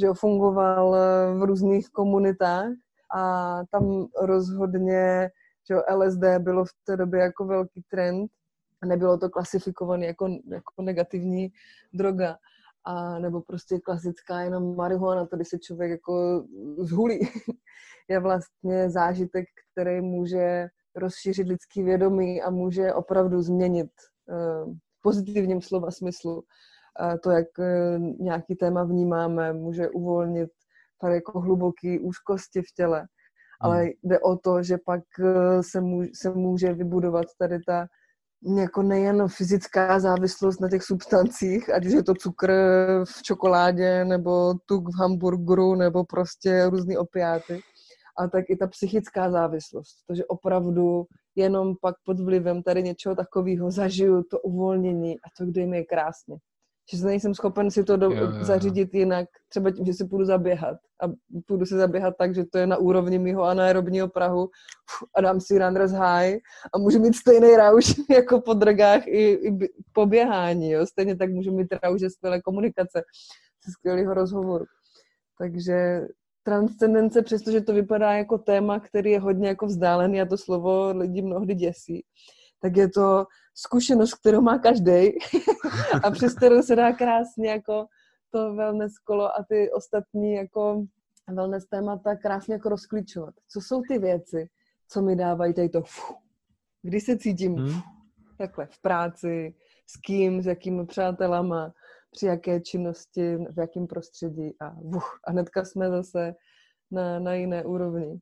[0.00, 0.96] že jo, fungoval
[1.38, 2.66] v různých komunitách
[3.14, 5.30] a tam rozhodně
[5.68, 8.30] že LSD bylo v té době jako velký trend
[8.82, 11.52] a nebylo to klasifikované jako, jako negativní
[11.92, 12.36] droga.
[12.84, 16.44] A nebo prostě klasická jenom marihuana, to když se člověk jako
[16.78, 17.18] zhulí,
[18.08, 23.90] je vlastně zážitek, který může rozšířit lidský vědomí a může opravdu změnit
[24.28, 27.66] uh, v pozitivním slova smyslu uh, to, jak uh,
[28.20, 30.50] nějaký téma vnímáme, může uvolnit
[31.00, 33.06] tady jako hluboký úzkosti v těle
[33.62, 33.90] ale hmm.
[34.02, 37.86] jde o to, že pak eh, se, může, se může vybudovat tady ta
[38.56, 42.52] jako nejen fyzická závislost na těch substancích, ať už je to cukr
[43.04, 47.60] v čokoládě, nebo tuk v hamburgeru, nebo prostě různé opiáty,
[48.18, 50.04] a tak i ta psychická závislost.
[50.06, 51.04] Takže opravdu
[51.36, 55.84] jenom pak pod vlivem tady něčeho takového zažiju to uvolnění a to, kde mi je
[55.84, 56.36] krásně
[56.90, 60.24] že nejsem schopen si to do, jo, jo, zařídit jinak, třeba tím, že si půjdu
[60.24, 60.76] zaběhat.
[61.02, 61.06] A
[61.46, 64.48] půjdu si zaběhat tak, že to je na úrovni mého anaerobního prahu
[65.16, 66.38] a dám si runner's high
[66.74, 69.58] a můžu mít stejný rauš jako po drogách i, i
[69.92, 70.70] po běhání.
[70.70, 70.86] Jo?
[70.86, 73.02] Stejně tak můžu mít rauš ze skvělé komunikace,
[73.66, 74.64] ze skvělého rozhovoru.
[75.38, 76.00] Takže
[76.42, 81.22] transcendence, přestože to vypadá jako téma, který je hodně jako vzdálený a to slovo lidi
[81.22, 82.04] mnohdy děsí,
[82.60, 85.18] tak je to zkušenost, kterou má každý
[86.04, 87.86] a přes kterou se dá krásně jako
[88.30, 90.84] to wellness kolo a ty ostatní jako
[91.28, 93.34] wellness témata krásně jako rozklíčovat.
[93.48, 94.48] Co jsou ty věci,
[94.88, 96.16] co mi dávají tady to fuh,
[96.82, 97.80] kdy se cítím hmm.
[98.38, 99.54] takhle v práci,
[99.86, 101.72] s kým, s jakými přátelama,
[102.10, 106.34] při jaké činnosti, v jakém prostředí a vuh, a hnedka jsme zase
[106.90, 108.20] na, na jiné úrovni.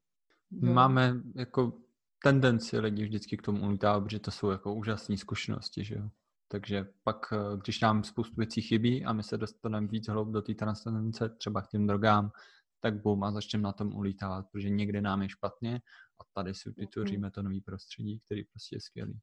[0.50, 1.72] Máme jako
[2.22, 6.08] tendenci lidi vždycky k tomu ulítá, protože to jsou jako úžasné zkušenosti, že jo.
[6.48, 10.42] Takže pak, eh, když nám spoustu věcí chybí a my se dostaneme víc hloub do
[10.42, 12.30] té transcendence, třeba k těm drogám,
[12.80, 15.80] tak bum a začneme na tom ulítávat, protože někde nám je špatně
[16.20, 19.20] a tady si vytvoříme to nový prostředí, který prostě je skvělý.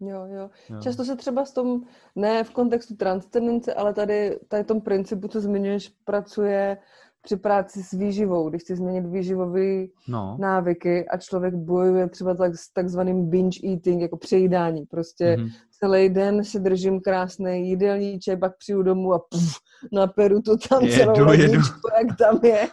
[0.00, 0.80] Jo, jo, jo.
[0.80, 1.82] Často se třeba s tom,
[2.16, 6.78] ne v kontextu transcendence, ale tady, tady tom principu, co zmiňuješ, pracuje
[7.22, 10.36] při práci s výživou, když chci změnit výživové no.
[10.40, 14.86] návyky a člověk bojuje třeba tak, s takzvaným binge eating, jako přejídání.
[14.86, 15.50] Prostě mm-hmm.
[15.70, 19.56] celý den si držím krásný jídelníček, pak přijdu domů a puf,
[19.92, 22.68] naperu to tam jedu, celou ledničku, jak tam je.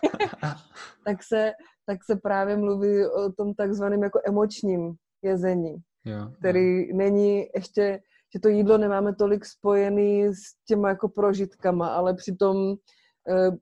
[1.05, 1.51] tak, se,
[1.85, 6.97] tak se právě mluví o tom takzvaném jako emočním jezení, jo, který jo.
[6.97, 7.99] není ještě,
[8.33, 12.75] že to jídlo nemáme tolik spojený s těma jako prožitkama, ale přitom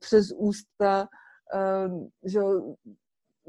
[0.00, 1.08] přes ústa,
[1.54, 1.88] eh,
[2.24, 2.40] že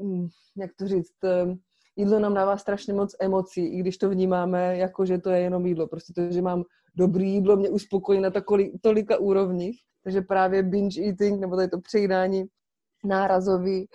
[0.02, 1.56] hm, jak to říct, eh,
[1.96, 5.66] jídlo nám dává strašně moc emocí, i když to vnímáme jako, že to je jenom
[5.66, 5.86] jídlo.
[5.86, 9.80] Prostě to, že mám dobrý jídlo, mě uspokojí na takoli, tolika úrovních.
[10.04, 12.44] Takže právě binge eating, nebo tady to přejídání
[13.04, 13.88] nárazový,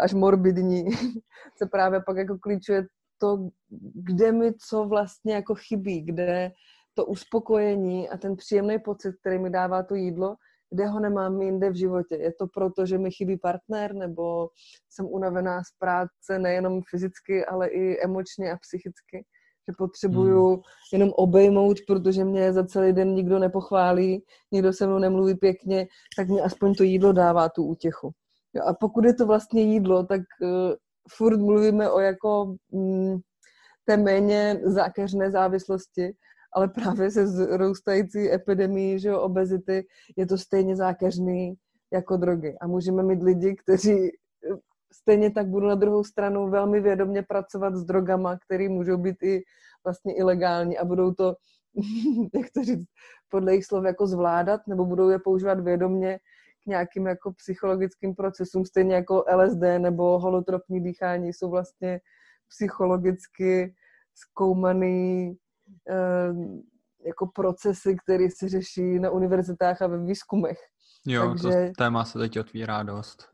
[0.00, 0.84] až morbidní,
[1.58, 2.86] se právě pak jako klíčuje
[3.18, 3.48] to,
[3.94, 6.50] kde mi co vlastně jako chybí, kde
[6.94, 10.36] to uspokojení a ten příjemný pocit, který mi dává to jídlo,
[10.70, 12.16] kde ho nemám jinde v životě.
[12.16, 14.48] Je to proto, že mi chybí partner, nebo
[14.90, 19.24] jsem unavená z práce nejenom fyzicky, ale i emočně a psychicky.
[19.68, 20.62] Že potřebuju hmm.
[20.92, 26.28] jenom obejmout, protože mě za celý den nikdo nepochválí, nikdo se mnou nemluví pěkně, tak
[26.28, 28.10] mi aspoň to jídlo dává tu útěchu.
[28.54, 30.74] Jo, a pokud je to vlastně jídlo, tak uh,
[31.16, 33.18] furt mluvíme o jako mm,
[33.84, 36.12] té méně zákeřné závislosti,
[36.52, 39.86] ale právě se zroustající epidemii že obezity
[40.16, 41.54] je to stejně zákeřný
[41.92, 42.56] jako drogy.
[42.60, 44.56] A můžeme mít lidi, kteří eh,
[44.92, 49.42] stejně tak budou na druhou stranu velmi vědomně pracovat s drogama, které můžou být i
[49.84, 51.34] vlastně ilegální a budou to,
[52.34, 52.86] jak to říct,
[53.28, 56.18] podle jejich slov jako zvládat, nebo budou je používat vědomně
[56.64, 62.00] k nějakým jako psychologickým procesům, stejně jako LSD nebo holotropní dýchání jsou vlastně
[62.48, 63.74] psychologicky
[64.14, 65.36] zkoumaný
[67.06, 70.58] jako procesy, které se řeší na univerzitách a ve výzkumech.
[71.06, 73.28] Jo, Takže, to téma se teď otvírá dost.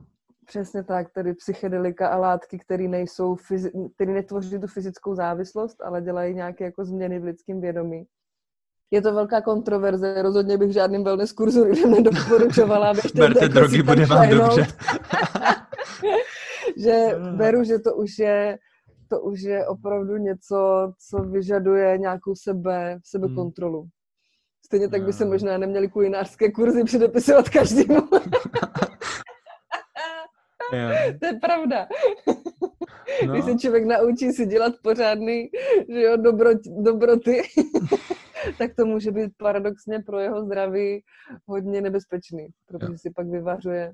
[0.47, 6.03] Přesně tak, tedy psychedelika a látky, které nejsou, fyzi- které netvoří tu fyzickou závislost, ale
[6.03, 8.07] dělají nějaké jako změny v lidském vědomí.
[8.91, 12.93] Je to velká kontroverze, rozhodně bych žádným wellness kurzu lidem nedoporučovala.
[13.15, 14.67] Berte jako drogy, bude vám dobře.
[16.77, 18.59] že beru, že to už je
[19.09, 23.81] to už je opravdu něco, co vyžaduje nějakou sebe, sebekontrolu.
[23.81, 23.91] Hmm.
[24.65, 28.01] Stejně tak by se možná neměli kulinářské kurzy předepisovat každému.
[30.73, 31.19] yeah.
[31.21, 31.87] to je pravda.
[33.27, 33.33] No.
[33.33, 35.51] Když se člověk naučí si dělat pořádný
[35.89, 36.51] že jo, dobro,
[36.83, 37.43] dobroty,
[38.59, 41.03] tak to může být paradoxně pro jeho zdraví
[41.47, 42.99] hodně nebezpečný, protože jo.
[42.99, 43.93] si pak vyvařuje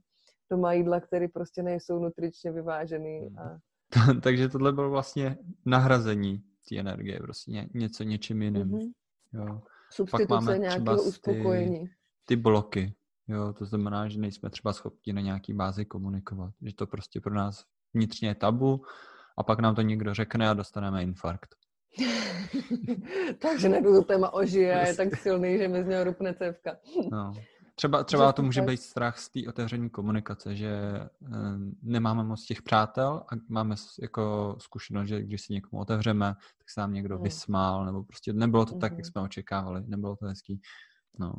[0.50, 3.58] doma jídla, které prostě nejsou nutričně vyvážený hmm.
[4.22, 8.70] takže tohle bylo vlastně nahrazení té energie, prostě ně, něco něčím jiným.
[8.70, 8.92] Mm-hmm.
[9.32, 9.62] Jo.
[9.90, 11.86] Substituce Pak máme třeba uspokojení.
[11.86, 11.94] Ty,
[12.26, 12.94] ty bloky.
[13.28, 16.54] Jo, to znamená, že nejsme třeba schopni na nějaký bázi komunikovat.
[16.62, 18.84] Že to prostě pro nás vnitřně je tabu
[19.38, 21.54] a pak nám to někdo řekne a dostaneme infarkt.
[23.38, 26.76] Takže nebudu téma ožije a je tak silný, že mi z něho rupne cévka.
[27.10, 27.32] no.
[27.74, 31.08] Třeba, třeba to může být strach z té otevřené komunikace, že e,
[31.82, 36.80] nemáme moc těch přátel a máme jako zkušenost, že když si někomu otevřeme, tak se
[36.80, 37.22] nám někdo mm.
[37.22, 39.04] vysmál, nebo prostě nebylo to tak, jak mhm.
[39.04, 40.60] jsme očekávali, nebylo to hezký.
[41.18, 41.32] No.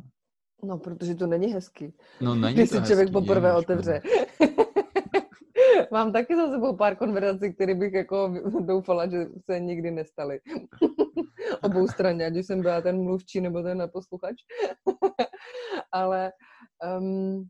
[0.62, 1.94] No, protože to není hezký.
[2.20, 4.02] No, není když to si člověk poprvé je, otevře.
[5.92, 10.40] Mám taky za sebou pár konverzací, které bych jako doufala, že se nikdy nestaly.
[11.62, 14.34] Obou straně, ať jsem byla ten mluvčí nebo ten posluchač.
[15.92, 16.32] Ale
[16.98, 17.48] um,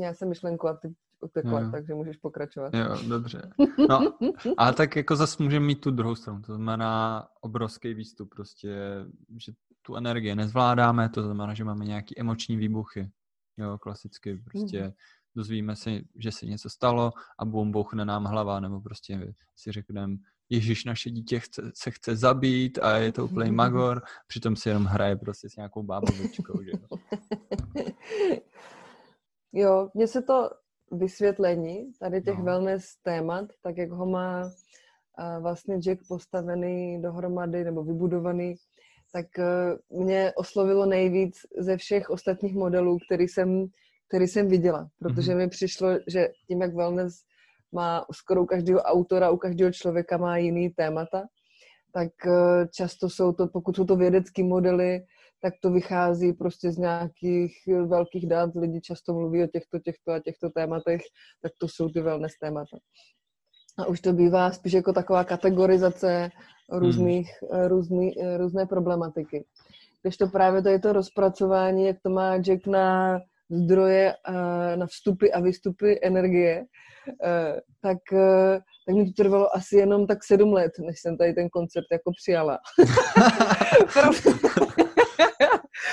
[0.00, 1.70] já jsem myšlenku a ty utekla, jo.
[1.70, 2.74] takže můžeš pokračovat.
[2.74, 3.50] Jo, dobře.
[3.88, 4.18] No,
[4.56, 8.76] ale tak jako zase můžeme mít tu druhou stranu, to znamená obrovský výstup, prostě,
[9.44, 13.10] že tu energii nezvládáme, to znamená, že máme nějaký emoční výbuchy,
[13.56, 14.92] jo, klasicky, prostě mm
[15.34, 20.16] dozvíme se, že se něco stalo a bum, bouchne nám hlava, nebo prostě si řekneme,
[20.50, 24.84] Ježíš, naše dítě chce, se chce zabít a je to úplný magor, přitom si jenom
[24.84, 26.70] hraje prostě s nějakou bábovičkou, že
[29.52, 29.88] jo?
[29.94, 30.50] mně se to
[30.92, 32.44] vysvětlení tady těch no.
[32.44, 34.50] wellness témat, tak jak ho má
[35.40, 38.54] vlastně Jack postavený dohromady nebo vybudovaný,
[39.12, 39.44] tak e,
[39.90, 43.66] mě oslovilo nejvíc ze všech ostatních modelů, který jsem
[44.10, 45.36] který jsem viděla, protože mm-hmm.
[45.36, 47.22] mi přišlo, že tím, jak wellness
[47.72, 51.22] má skoro u každého autora, u každého člověka má jiný témata,
[51.92, 55.00] tak eh, často jsou to, pokud jsou to vědecké modely,
[55.42, 57.52] tak to vychází prostě z nějakých
[57.86, 61.00] velkých dat, lidi často mluví o těchto, těchto a těchto tématech,
[61.42, 62.76] tak to jsou ty wellness témata.
[63.78, 66.30] A už to bývá spíš jako taková kategorizace
[66.72, 67.66] různých, hmm.
[67.68, 69.44] různý, eh, různé problematiky.
[70.02, 73.18] Když to právě to je to rozpracování, jak to má Jack na
[73.50, 74.14] zdroje
[74.76, 76.64] na vstupy a výstupy energie,
[77.24, 81.32] eh, tak, eh, tak mi to trvalo asi jenom tak sedm let, než jsem tady
[81.32, 82.58] ten koncept jako přijala.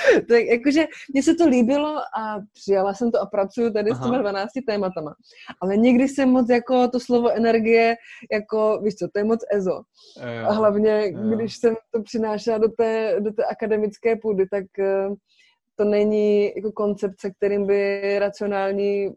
[0.28, 4.00] tak jakože mně se to líbilo a přijala jsem to a pracuju tady Aha.
[4.00, 5.14] s těma 12 tématama.
[5.62, 7.96] Ale nikdy jsem moc jako to slovo energie,
[8.32, 9.80] jako víš co, to je moc EZO.
[10.48, 15.08] A hlavně, když jsem to přinášela do té, do té akademické půdy, tak eh,
[15.78, 19.08] to není jako koncept, se kterým by racionální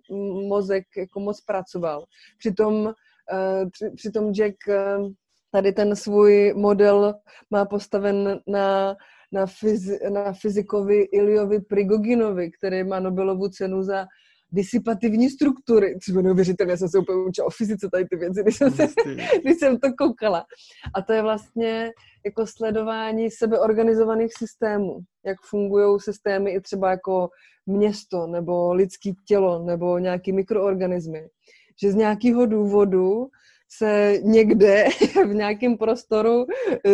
[0.47, 2.05] mozek jako moc pracoval.
[2.38, 2.93] Přitom,
[3.34, 4.97] eh, při, přitom Jack eh,
[5.51, 7.14] tady ten svůj model
[7.49, 8.95] má postaven na,
[9.32, 14.07] na, fyzi, na fyzikovi Iliovi Prigoginovi, který má Nobelovu cenu za
[14.51, 18.41] disipativní struktury, což bylo neuvěřitelné, já jsem se úplně učila o fyzice tady ty věci,
[18.41, 18.88] když jsem, se,
[19.41, 20.45] když jsem to koukala.
[20.95, 21.91] A to je vlastně
[22.26, 24.99] jako sledování sebeorganizovaných systémů.
[25.26, 27.30] Jak fungují systémy i třeba jako
[27.65, 31.28] město nebo lidský tělo nebo nějaký mikroorganismy.
[31.82, 33.28] Že z nějakého důvodu
[33.78, 34.86] se někde
[35.28, 36.45] v nějakém prostoru
[36.86, 36.89] eh,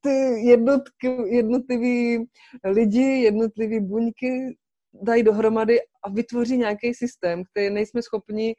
[0.00, 2.24] ty jednotky, jednotlivý
[2.64, 4.56] lidi, jednotlivý buňky
[5.02, 8.54] dají dohromady a vytvoří nějaký systém, který nejsme schopni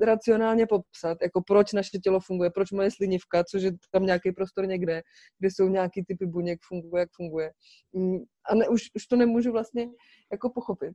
[0.00, 4.66] racionálně popsat, jako proč naše tělo funguje, proč moje slinivka, což je tam nějaký prostor
[4.66, 5.02] někde,
[5.38, 7.50] kde jsou nějaký typy buněk, funguje, jak funguje.
[7.92, 8.18] Mm,
[8.50, 9.88] a ne, už, už to nemůžu vlastně
[10.32, 10.92] jako pochopit.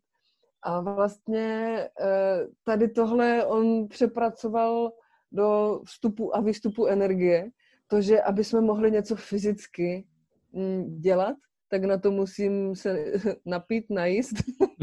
[0.64, 4.92] A vlastně eh, tady tohle on přepracoval
[5.32, 7.50] do vstupu a výstupu energie,
[7.88, 10.06] to, že aby jsme mohli něco fyzicky
[10.52, 11.36] mm, dělat,
[11.70, 13.06] tak na to musím se
[13.46, 14.36] napít, najíst,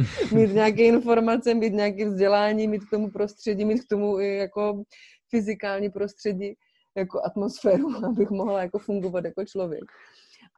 [0.35, 4.83] mít nějaké informace, mít nějaké vzdělání, mít k tomu prostředí, mít k tomu i jako
[5.31, 6.55] fyzikální prostředí,
[6.97, 9.85] jako atmosféru, abych mohla jako fungovat jako člověk.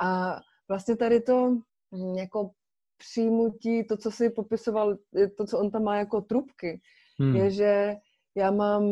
[0.00, 1.50] A vlastně tady to
[1.90, 2.50] mm, jako
[2.98, 4.96] přijmutí, to, co si popisoval,
[5.36, 6.80] to, co on tam má jako trubky,
[7.18, 7.36] hmm.
[7.36, 7.94] je, že
[8.36, 8.82] já mám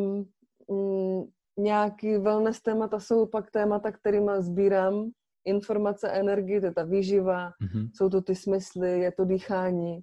[0.70, 1.22] mm,
[1.56, 5.10] nějaký wellness témata, jsou pak témata, kterými sbírám
[5.44, 7.90] informace, energii, to je ta výživa, mm-hmm.
[7.94, 10.00] jsou to ty smysly, je to dýchání.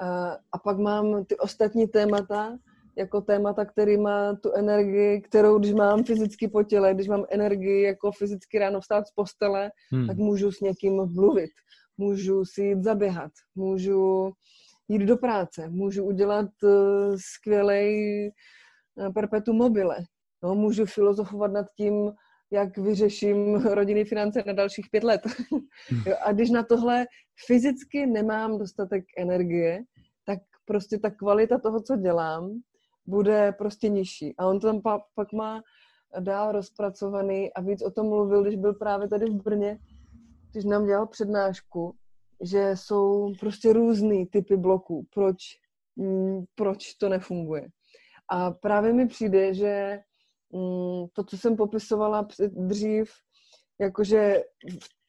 [0.00, 2.58] A, pak mám ty ostatní témata,
[2.96, 7.82] jako témata, který má tu energii, kterou když mám fyzicky po těle, když mám energii
[7.82, 10.06] jako fyzicky ráno vstát z postele, hmm.
[10.06, 11.50] tak můžu s někým mluvit,
[11.98, 14.32] můžu si jít zaběhat, můžu
[14.88, 18.30] jít do práce, můžu udělat uh, skvělej
[18.96, 19.96] uh, perpetuum mobile.
[20.42, 22.12] No, můžu filozofovat nad tím,
[22.52, 25.20] jak vyřeším rodinný finance na dalších pět let.
[26.06, 27.06] jo, a když na tohle
[27.46, 29.82] fyzicky nemám dostatek energie,
[30.24, 32.50] tak prostě ta kvalita toho, co dělám,
[33.06, 34.34] bude prostě nižší.
[34.38, 35.62] A on to tam pak, pak má
[36.20, 39.78] dál rozpracovaný a víc o tom mluvil, když byl právě tady v Brně,
[40.52, 41.94] když nám dělal přednášku,
[42.42, 45.36] že jsou prostě různý typy bloků, proč,
[46.54, 47.68] proč to nefunguje.
[48.28, 50.00] A právě mi přijde, že
[51.12, 53.10] to, co jsem popisovala dřív,
[53.80, 54.42] jakože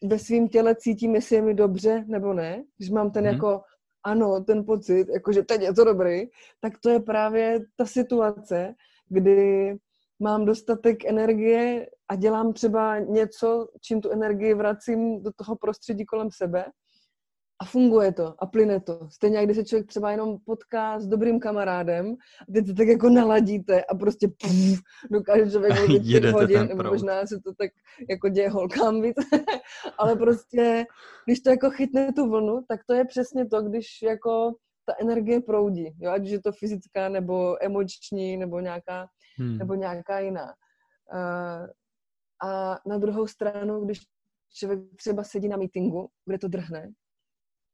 [0.04, 3.34] ve svém těle cítím, jestli je mi dobře nebo ne, když mám ten hmm.
[3.34, 3.62] jako
[4.06, 6.22] ano, ten pocit, jakože teď je to dobrý,
[6.62, 8.74] tak to je právě ta situace,
[9.10, 9.76] kdy
[10.20, 16.30] mám dostatek energie a dělám třeba něco, čím tu energii vracím do toho prostředí kolem
[16.32, 16.66] sebe
[17.62, 19.08] a funguje to a plyne to.
[19.12, 22.16] Stejně jak když se člověk třeba jenom potká s dobrým kamarádem
[22.50, 24.80] a ty to tak jako naladíte a prostě puf,
[25.12, 27.72] dokáže člověk mluvit pět hodin, nebo možná se to tak
[28.10, 29.16] jako děje holkám víc,
[29.98, 30.86] ale prostě
[31.26, 34.54] když to jako chytne tu vlnu, tak to je přesně to, když jako
[34.86, 36.12] ta energie proudí, jo?
[36.12, 39.58] ať už je to fyzická nebo emoční nebo nějaká, hmm.
[39.58, 40.54] nebo nějaká jiná.
[41.14, 41.68] Uh,
[42.44, 44.00] a na druhou stranu, když
[44.54, 46.92] člověk třeba sedí na meetingu, kde to drhne,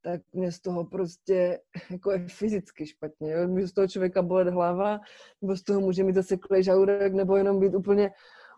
[0.01, 3.31] tak mě z toho prostě jako je fyzicky špatně.
[3.31, 3.47] Jo?
[3.47, 4.99] Může z toho člověka bolet hlava,
[5.41, 8.11] nebo z toho může mít zase žaludek, nebo jenom být úplně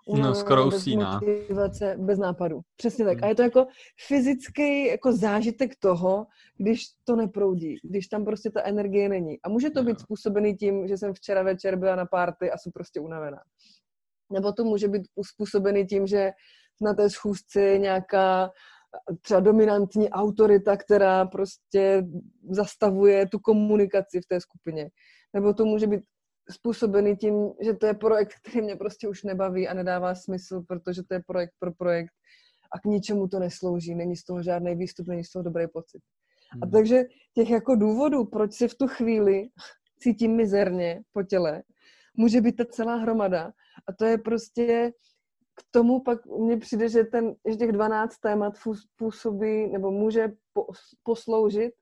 [0.07, 1.19] no, skoro bez usíná.
[1.19, 2.61] motivace, bez nápadu.
[2.75, 3.17] Přesně tak.
[3.17, 3.23] Hmm.
[3.23, 3.67] A je to jako
[4.07, 6.27] fyzický jako zážitek toho,
[6.57, 9.41] když to neproudí, když tam prostě ta energie není.
[9.43, 12.71] A může to být způsobený tím, že jsem včera večer byla na párty a jsem
[12.71, 13.39] prostě unavená.
[14.31, 16.31] Nebo to může být způsobený tím, že
[16.81, 18.51] na té schůzce je nějaká
[19.21, 22.03] třeba dominantní autorita, která prostě
[22.49, 24.89] zastavuje tu komunikaci v té skupině.
[25.33, 26.01] Nebo to může být
[26.51, 31.03] způsobený tím, že to je projekt, který mě prostě už nebaví a nedává smysl, protože
[31.03, 32.11] to je projekt pro projekt
[32.75, 36.01] a k ničemu to neslouží, není z toho žádný výstup, není z toho dobrý pocit.
[36.61, 36.71] A hmm.
[36.71, 39.47] takže těch jako důvodů, proč si v tu chvíli
[39.99, 41.63] cítím mizerně po těle,
[42.17, 43.51] může být ta celá hromada.
[43.87, 44.91] A to je prostě
[45.55, 48.53] k tomu pak mně přijde, že, ten, že těch 12 témat
[48.97, 50.65] působí nebo může po,
[51.03, 51.73] posloužit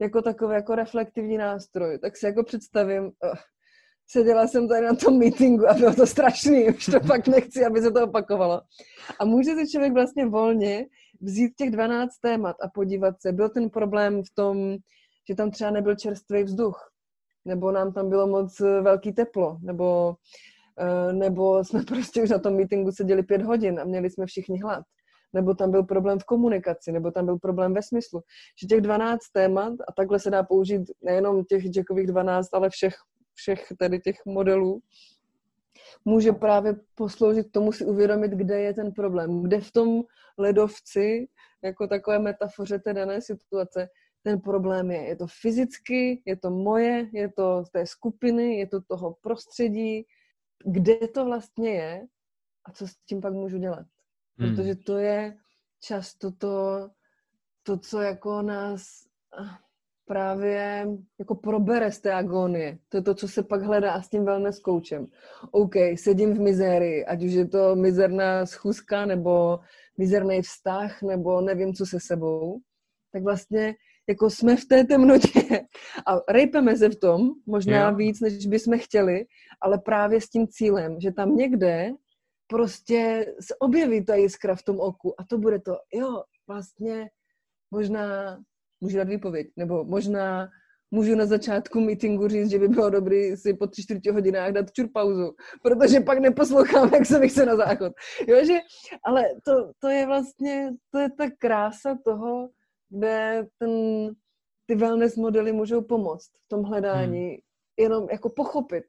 [0.00, 1.98] jako takový jako reflektivní nástroj.
[1.98, 3.34] Tak si jako představím, oh,
[4.06, 7.82] seděla jsem tady na tom meetingu a bylo to strašný, už to fakt nechci, aby
[7.82, 8.60] se to opakovalo.
[9.20, 10.86] A může si člověk vlastně volně
[11.20, 13.32] vzít těch 12 témat a podívat se.
[13.32, 14.76] Byl ten problém v tom,
[15.28, 16.90] že tam třeba nebyl čerstvý vzduch,
[17.44, 20.53] nebo nám tam bylo moc velký teplo, nebo Eh,
[21.12, 24.84] nebo jsme prostě už na tom meetingu seděli pět hodin a měli jsme všichni hlad,
[25.32, 28.20] nebo tam byl problém v komunikaci, nebo tam byl problém ve smyslu,
[28.60, 32.94] že těch 12 témat, a takhle se dá použít nejenom těch Jackových 12, ale všech,
[33.34, 34.80] všech tady těch modelů,
[36.04, 40.02] může právě posloužit tomu si uvědomit, kde je ten problém, kde v tom
[40.38, 41.28] ledovci,
[41.62, 43.88] jako takové metafoře té dané situace,
[44.22, 45.02] ten problém je.
[45.02, 50.06] Je to fyzicky, je to moje, je to té skupiny, je to toho prostředí,
[50.64, 52.06] kde to vlastně je
[52.64, 53.86] a co s tím pak můžu dělat.
[54.38, 54.56] Hmm.
[54.56, 55.36] Protože to je
[55.80, 56.88] často to,
[57.62, 58.84] to, co jako nás
[60.06, 60.86] právě
[61.18, 62.78] jako probere z té agonie.
[62.88, 65.06] To je to, co se pak hledá s tím wellness coachem.
[65.50, 69.60] OK, sedím v mizérii, ať už je to mizerná schůzka, nebo
[69.98, 72.60] mizerný vztah, nebo nevím, co se sebou,
[73.14, 73.74] tak vlastně
[74.08, 75.40] jako jsme v té temnotě
[76.06, 77.96] a rejpeme se v tom, možná jo.
[77.96, 79.26] víc, než bychom chtěli,
[79.62, 81.90] ale právě s tím cílem, že tam někde
[82.46, 87.10] prostě se objeví ta jiskra v tom oku a to bude to, jo, vlastně
[87.70, 88.38] možná
[88.80, 90.48] můžu dát výpověď, nebo možná
[90.90, 94.72] můžu na začátku meetingu říct, že by bylo dobré si po tři čtvrtě hodinách dát
[94.72, 97.92] čur pauzu, protože pak neposlouchám, jak se mi chce na záchod.
[98.28, 98.58] Jo, že,
[99.04, 102.48] ale to, to je vlastně, to je ta krása toho,
[102.94, 103.70] kde ten,
[104.66, 107.38] ty wellness modely můžou pomoct v tom hledání, hmm.
[107.78, 108.84] jenom jako pochopit,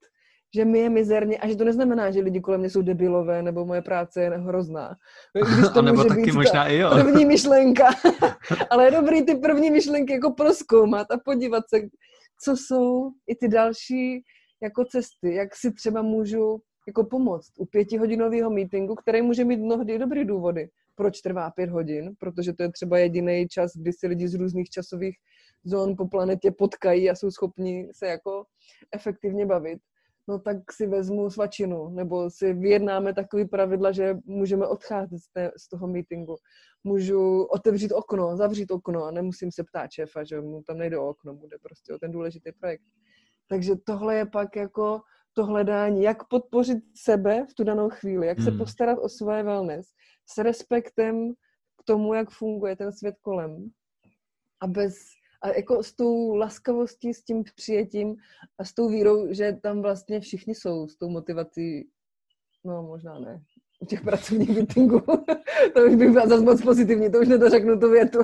[0.56, 3.66] že mi je mizerně a že to neznamená, že lidi kolem mě jsou debilové nebo
[3.66, 4.96] moje práce je hrozná.
[5.34, 6.90] Když to a nebo taky možná i jo.
[6.90, 7.90] První myšlenka.
[8.70, 11.82] Ale je dobrý ty první myšlenky jako proskoumat a podívat se,
[12.44, 14.24] co jsou i ty další
[14.64, 20.00] jako cesty, jak si třeba můžu jako pomoct u pětihodinového meetingu, který může mít mnohdy
[20.00, 24.28] dobrý důvody, proč trvá pět hodin, protože to je třeba jediný čas, kdy si lidi
[24.28, 25.16] z různých časových
[25.64, 28.44] zón po planetě potkají a jsou schopni se jako
[28.94, 29.80] efektivně bavit
[30.28, 35.52] no tak si vezmu svačinu, nebo si vyjednáme takový pravidla, že můžeme odcházet z, té,
[35.58, 36.36] z toho meetingu.
[36.84, 41.10] Můžu otevřít okno, zavřít okno a nemusím se ptát šéfa, že mu tam nejde o
[41.10, 42.84] okno, bude prostě o ten důležitý projekt.
[43.48, 45.02] Takže tohle je pak jako
[45.36, 48.46] to hledání, jak podpořit sebe v tu danou chvíli, jak hmm.
[48.46, 49.88] se postarat o svoje wellness
[50.30, 51.34] s respektem
[51.80, 53.70] k tomu, jak funguje ten svět kolem
[54.62, 54.96] a bez
[55.42, 58.16] a jako s tou laskavostí, s tím přijetím
[58.58, 61.90] a s tou vírou, že tam vlastně všichni jsou s tou motivací,
[62.64, 63.44] no možná ne,
[63.80, 65.00] u těch pracovních meetingů.
[65.74, 68.20] to už bych byla zase moc pozitivní, to už nedořeknu tu větu.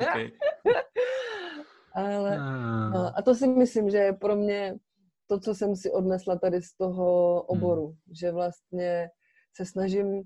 [0.00, 0.30] okay.
[1.94, 2.90] Ale, ah.
[2.90, 4.78] no, a to si myslím, že je pro mě
[5.26, 7.96] to, co jsem si odnesla tady z toho oboru, hmm.
[8.20, 9.10] že vlastně
[9.56, 10.22] se snažím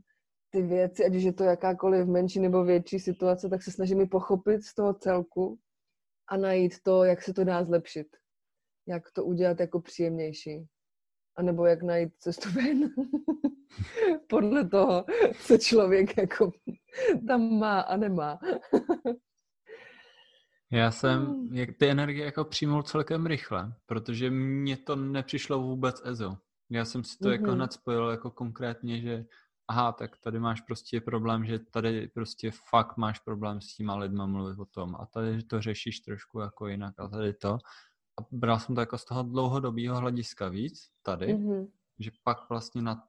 [0.50, 4.64] ty věci, ať je to jakákoliv menší nebo větší situace, tak se snažím i pochopit
[4.64, 5.58] z toho celku
[6.28, 8.06] a najít to, jak se to dá zlepšit.
[8.86, 10.66] Jak to udělat jako příjemnější.
[11.36, 12.90] A nebo jak najít cestu ven.
[14.28, 15.04] Podle toho,
[15.46, 16.50] co člověk jako
[17.26, 18.38] tam má a nemá.
[20.70, 21.54] Já jsem hmm.
[21.54, 26.36] jak ty energie jako přijmul celkem rychle, protože mně to nepřišlo vůbec EZO.
[26.70, 27.32] Já jsem si to mm-hmm.
[27.32, 27.54] jako mhm.
[27.54, 29.24] hned spojil jako konkrétně, že
[29.68, 34.26] aha, tak tady máš prostě problém, že tady prostě fakt máš problém s těma lidma
[34.26, 37.58] mluvit o tom a tady to řešíš trošku jako jinak a tady to.
[38.20, 41.68] A bral jsem to jako z toho dlouhodobého hlediska víc tady, mm-hmm.
[41.98, 43.02] že pak vlastně na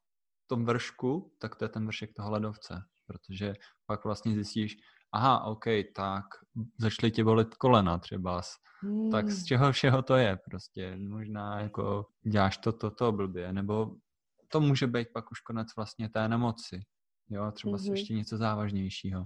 [0.48, 3.54] tom vršku, tak to je ten vršek toho ledovce, protože
[3.86, 4.78] pak vlastně zjistíš,
[5.12, 6.26] aha, OK, tak
[6.78, 8.42] začaly tě bolet kolena třeba,
[8.84, 9.12] mm.
[9.12, 13.96] tak z čeho všeho to je prostě, možná jako děláš to, to, to blbě, nebo
[14.52, 16.82] to může být pak už konec vlastně té nemoci.
[17.30, 17.92] Jo, třeba mm-hmm.
[17.92, 19.24] ještě něco závažnějšího.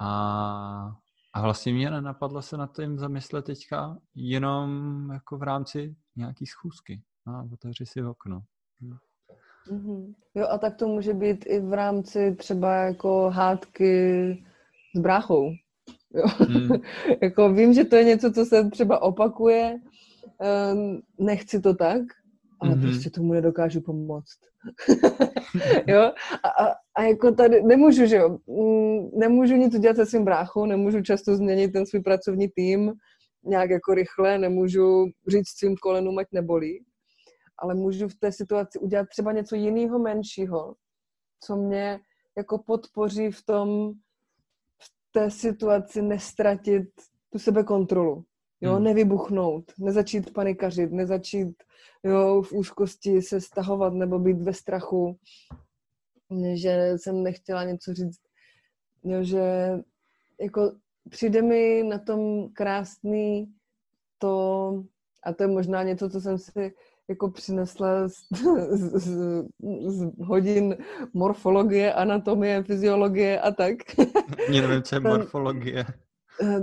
[0.00, 0.96] A,
[1.34, 7.02] a vlastně mě nenapadlo se na tím zamyslet teďka jenom jako v rámci nějaký schůzky.
[7.26, 8.42] No, otevři si okno.
[9.70, 10.14] Mm-hmm.
[10.34, 14.44] Jo, a tak to může být i v rámci třeba jako hádky
[14.96, 15.50] s bráchou.
[16.14, 16.24] Jo.
[16.48, 16.68] Mm.
[17.22, 19.76] jako vím, že to je něco, co se třeba opakuje,
[20.72, 22.02] um, nechci to tak,
[22.60, 22.82] ale mm-hmm.
[22.82, 24.38] prostě tomu nedokážu pomoct.
[25.86, 26.12] jo?
[26.42, 30.66] A, a, a jako tady nemůžu, že jo, mm, nemůžu nic udělat se svým bráchou,
[30.66, 32.92] nemůžu často změnit ten svůj pracovní tým
[33.44, 36.84] nějak jako rychle, nemůžu říct svým kolenům, ať nebolí,
[37.58, 40.74] ale můžu v té situaci udělat třeba něco jiného, menšího,
[41.40, 42.00] co mě
[42.36, 43.92] jako podpoří v tom,
[45.12, 46.88] té situaci nestratit
[47.30, 48.24] tu sebe kontrolu.
[48.60, 48.84] Jo, hmm.
[48.84, 51.62] nevybuchnout, nezačít panikařit, nezačít
[52.04, 55.18] jo, v úzkosti se stahovat nebo být ve strachu,
[56.54, 58.20] že jsem nechtěla něco říct,
[59.04, 59.70] jo, že
[60.40, 60.72] jako
[61.08, 63.52] přijde mi na tom krásný
[64.18, 64.84] to,
[65.22, 66.74] a to je možná něco, co jsem si
[67.08, 68.14] jako přinesla z,
[68.70, 69.44] z, z,
[69.86, 70.76] z hodin
[71.14, 73.76] morfologie, anatomie, fyziologie a tak.
[74.48, 75.84] Mě nevím, co je morfologie.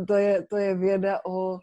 [0.08, 1.54] To je, to je věda o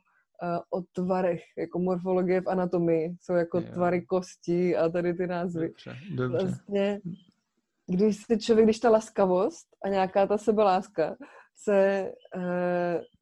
[0.42, 3.64] uh, o tvarech, jako morfologie v anatomii, jsou jako jo.
[3.72, 5.68] tvary kostí a tady ty názvy.
[5.68, 6.44] Dobře, dobře.
[6.44, 7.00] Vlastně,
[7.86, 11.16] když si člověk, když ta laskavost a nějaká ta sebeláska
[11.56, 12.42] se uh,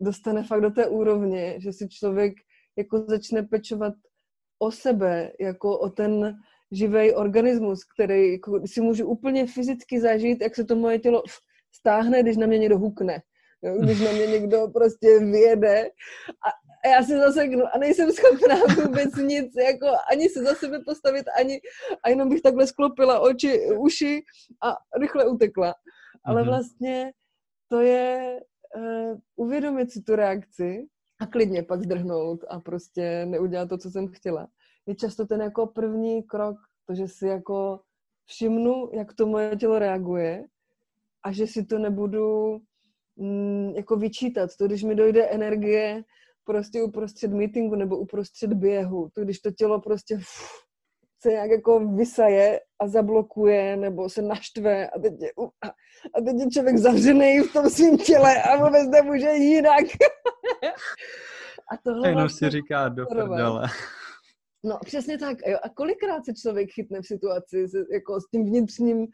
[0.01, 2.35] dostane fakt do té úrovně, že si člověk
[2.77, 3.95] jako začne pečovat
[4.59, 6.35] o sebe, jako o ten
[6.73, 11.23] živý organismus, který jako, si můžu úplně fyzicky zažít, jak se to moje tělo
[11.77, 13.23] stáhne, když na mě někdo hukne
[13.65, 13.77] Jo?
[13.81, 15.91] Když na mě někdo prostě vyjede
[16.47, 16.49] a,
[16.85, 21.27] a já si zaseknu a nejsem schopná vůbec nic, jako ani se za sebe postavit,
[21.39, 21.61] ani
[22.03, 24.23] a jenom bych takhle sklopila oči, uši
[24.63, 25.75] a rychle utekla.
[26.25, 26.47] Ale mm-hmm.
[26.47, 27.13] vlastně
[27.69, 28.41] to je
[28.77, 30.87] uh, uvědomit si tu reakci
[31.21, 34.49] a klidně pak zdrhnout a prostě neudělat to, co jsem chtěla.
[34.87, 36.57] Je často ten jako první krok,
[36.87, 37.81] to, že si jako
[38.27, 40.45] všimnu, jak to moje tělo reaguje
[41.25, 42.59] a že si to nebudu
[43.17, 44.51] mm, jako vyčítat.
[44.57, 46.03] To, když mi dojde energie
[46.45, 50.65] prostě uprostřed meetingu nebo uprostřed běhu, to když to tělo prostě uf,
[51.23, 55.31] se nějak jako vysaje a zablokuje nebo se naštve a teď je,
[55.65, 55.69] a,
[56.15, 59.85] a teď je člověk zavřený v tom svém těle a vůbec nemůže jinak.
[61.73, 63.69] a tohle Jenom vlastně si říká do prdele.
[64.65, 65.39] No, přesně tak.
[65.47, 65.59] Jo.
[65.63, 69.07] A kolikrát se člověk chytne v situaci s, jako s tím vnitřním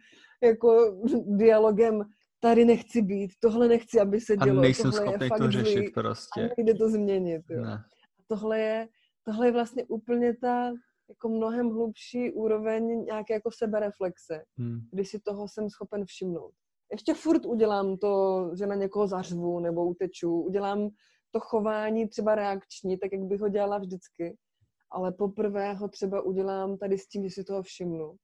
[0.43, 2.05] jako dialogem,
[2.41, 4.59] tady nechci být, tohle nechci, aby se dělo.
[4.59, 6.51] A nejsem tohle schopný to řešit zlý, prostě.
[6.51, 7.43] A nejde to změnit.
[7.51, 7.63] Jo.
[7.63, 7.85] Ne.
[8.27, 8.89] Tohle je,
[9.25, 10.73] tohle je vlastně úplně ta
[11.09, 14.81] jako mnohem hlubší úroveň nějaké jako sebereflexe, hmm.
[14.93, 16.53] kdy si toho jsem schopen všimnout.
[16.93, 20.91] Ještě furt udělám to, že na někoho zařvu nebo uteču, udělám
[21.31, 24.37] to chování třeba reakční, tak jak bych ho dělala vždycky,
[24.91, 28.15] ale poprvé ho třeba udělám tady s tím, že si toho všimnu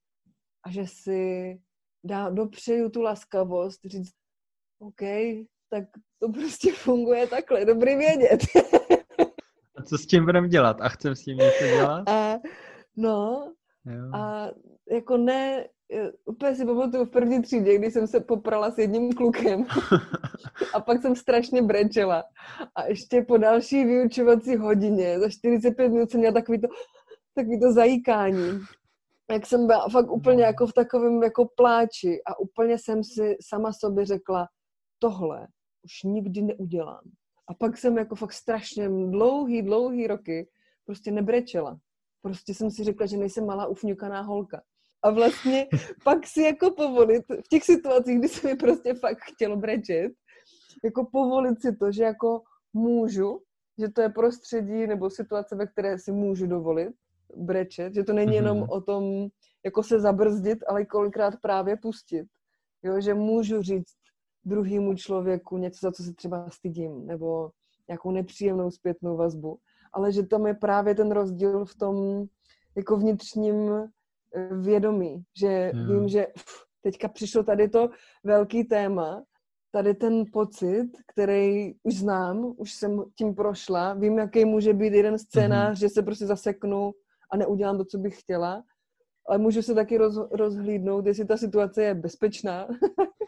[0.63, 1.59] a že si
[2.05, 4.15] dá, dopřeju tu laskavost, říct,
[4.79, 5.01] OK,
[5.71, 5.85] tak
[6.19, 8.41] to prostě funguje takhle, dobrý vědět.
[9.77, 10.77] a co s tím budeme dělat?
[10.81, 12.09] A chcem s tím něco dělat?
[12.09, 12.39] A,
[12.97, 13.53] no,
[13.87, 14.15] jo.
[14.15, 14.51] a
[14.91, 15.67] jako ne,
[16.25, 19.67] úplně si pamatuju v první třídě, když jsem se poprala s jedním klukem
[20.75, 22.25] a pak jsem strašně brečela.
[22.75, 26.69] A ještě po další vyučovací hodině, za 45 minut jsem měla takový to,
[27.35, 28.61] takový to zajíkání.
[29.33, 33.73] Jak jsem byla fakt úplně jako v takovém jako pláči a úplně jsem si sama
[33.73, 34.49] sobě řekla,
[34.99, 35.49] tohle
[35.85, 37.03] už nikdy neudělám.
[37.49, 40.49] A pak jsem jako fakt strašně dlouhý, dlouhý roky
[40.85, 41.79] prostě nebrečela.
[42.23, 44.63] Prostě jsem si řekla, že nejsem malá ufňukaná holka
[45.03, 45.67] a vlastně
[46.05, 50.13] pak si jako povolit v těch situacích, kdy se mi prostě fakt chtělo brečet,
[50.85, 53.41] jako povolit si to, že jako můžu,
[53.79, 56.95] že to je prostředí nebo situace, ve které si můžu dovolit
[57.37, 58.35] brečet, že to není mm-hmm.
[58.35, 59.29] jenom o tom,
[59.65, 62.27] jako se zabrzdit, ale kolikrát právě pustit.
[62.83, 63.95] Jo, že můžu říct
[64.45, 67.51] druhému člověku něco, za co se třeba stydím, nebo
[67.89, 69.59] nějakou nepříjemnou zpětnou vazbu.
[69.93, 72.25] Ale že tam je právě ten rozdíl v tom
[72.77, 73.71] jako vnitřním
[74.61, 75.93] vědomí, že jo.
[75.93, 77.89] vím, že pff, teďka přišlo tady to
[78.25, 79.25] velký téma,
[79.71, 85.19] tady ten pocit, který už znám, už jsem tím prošla, vím, jaký může být jeden
[85.19, 85.81] scénář, mm-hmm.
[85.81, 86.93] že se prostě zaseknu
[87.33, 88.63] a neudělám to, co bych chtěla,
[89.29, 92.69] ale můžu se taky roz, rozhlídnout, jestli ta situace je bezpečná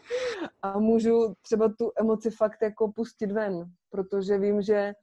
[0.61, 4.93] a můžu třeba tu emoci fakt jako pustit ven, protože vím, že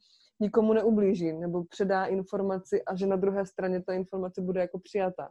[0.40, 5.28] nikomu neublíží nebo předá informaci a že na druhé straně ta informace bude jako přijata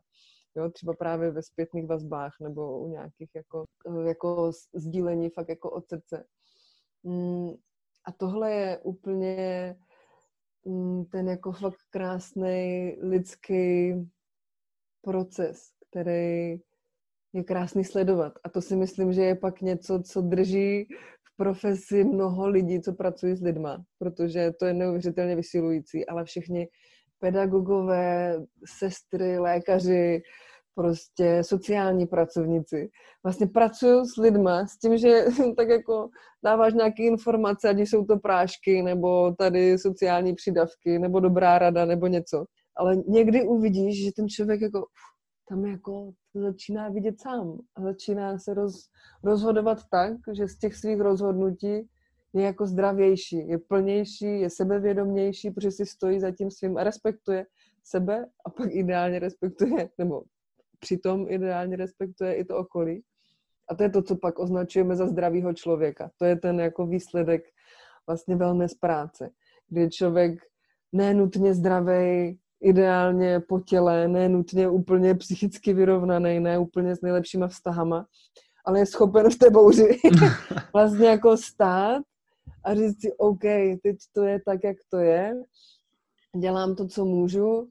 [0.55, 3.65] jo, třeba právě ve zpětných vazbách nebo u nějakých jako,
[4.07, 6.25] jako sdílení fakt jako od srdce.
[7.03, 7.49] Mm,
[8.05, 9.75] a tohle je úplně
[11.11, 13.93] ten jako fakt krásný lidský
[15.01, 16.57] proces, který
[17.33, 18.33] je krásný sledovat.
[18.43, 20.83] A to si myslím, že je pak něco, co drží
[21.23, 26.67] v profesi mnoho lidí, co pracují s lidma, protože to je neuvěřitelně vysilující, ale všichni
[27.19, 28.37] pedagogové,
[28.79, 30.21] sestry, lékaři,
[30.75, 32.89] prostě sociální pracovníci.
[33.23, 35.25] Vlastně pracují s lidma s tím, že
[35.57, 36.09] tak jako
[36.43, 42.07] dáváš nějaké informace, ať jsou to prášky, nebo tady sociální přidavky, nebo dobrá rada, nebo
[42.07, 42.45] něco.
[42.77, 44.85] Ale někdy uvidíš, že ten člověk jako
[45.49, 48.89] tam jako začíná vidět sám a začíná se roz,
[49.23, 51.87] rozhodovat tak, že z těch svých rozhodnutí
[52.33, 57.45] je jako zdravější, je plnější, je sebevědomější, protože si stojí za tím svým a respektuje
[57.83, 60.23] sebe a pak ideálně respektuje, nebo
[60.79, 63.03] přitom ideálně respektuje i to okolí.
[63.69, 66.11] A to je to, co pak označujeme za zdravýho člověka.
[66.17, 67.43] To je ten jako výsledek
[68.07, 69.29] vlastně z práce,
[69.69, 70.39] kdy člověk
[70.91, 78.05] nenutně zdravý, ideálně po těle, nenutně úplně psychicky vyrovnaný, ne úplně s nejlepšíma vztahama,
[78.65, 79.99] ale je schopen v té bouři
[80.73, 82.03] vlastně jako stát
[82.63, 83.41] a říct si, OK,
[83.83, 85.33] teď to je tak, jak to je,
[86.39, 87.69] dělám to, co můžu,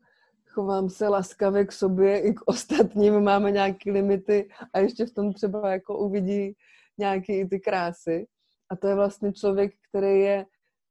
[0.54, 5.32] chovám se laskavě k sobě i k ostatním, máme nějaké limity a ještě v tom
[5.32, 6.54] třeba jako uvidí
[6.98, 8.26] nějaké i ty krásy.
[8.70, 10.46] A to je vlastně člověk, který je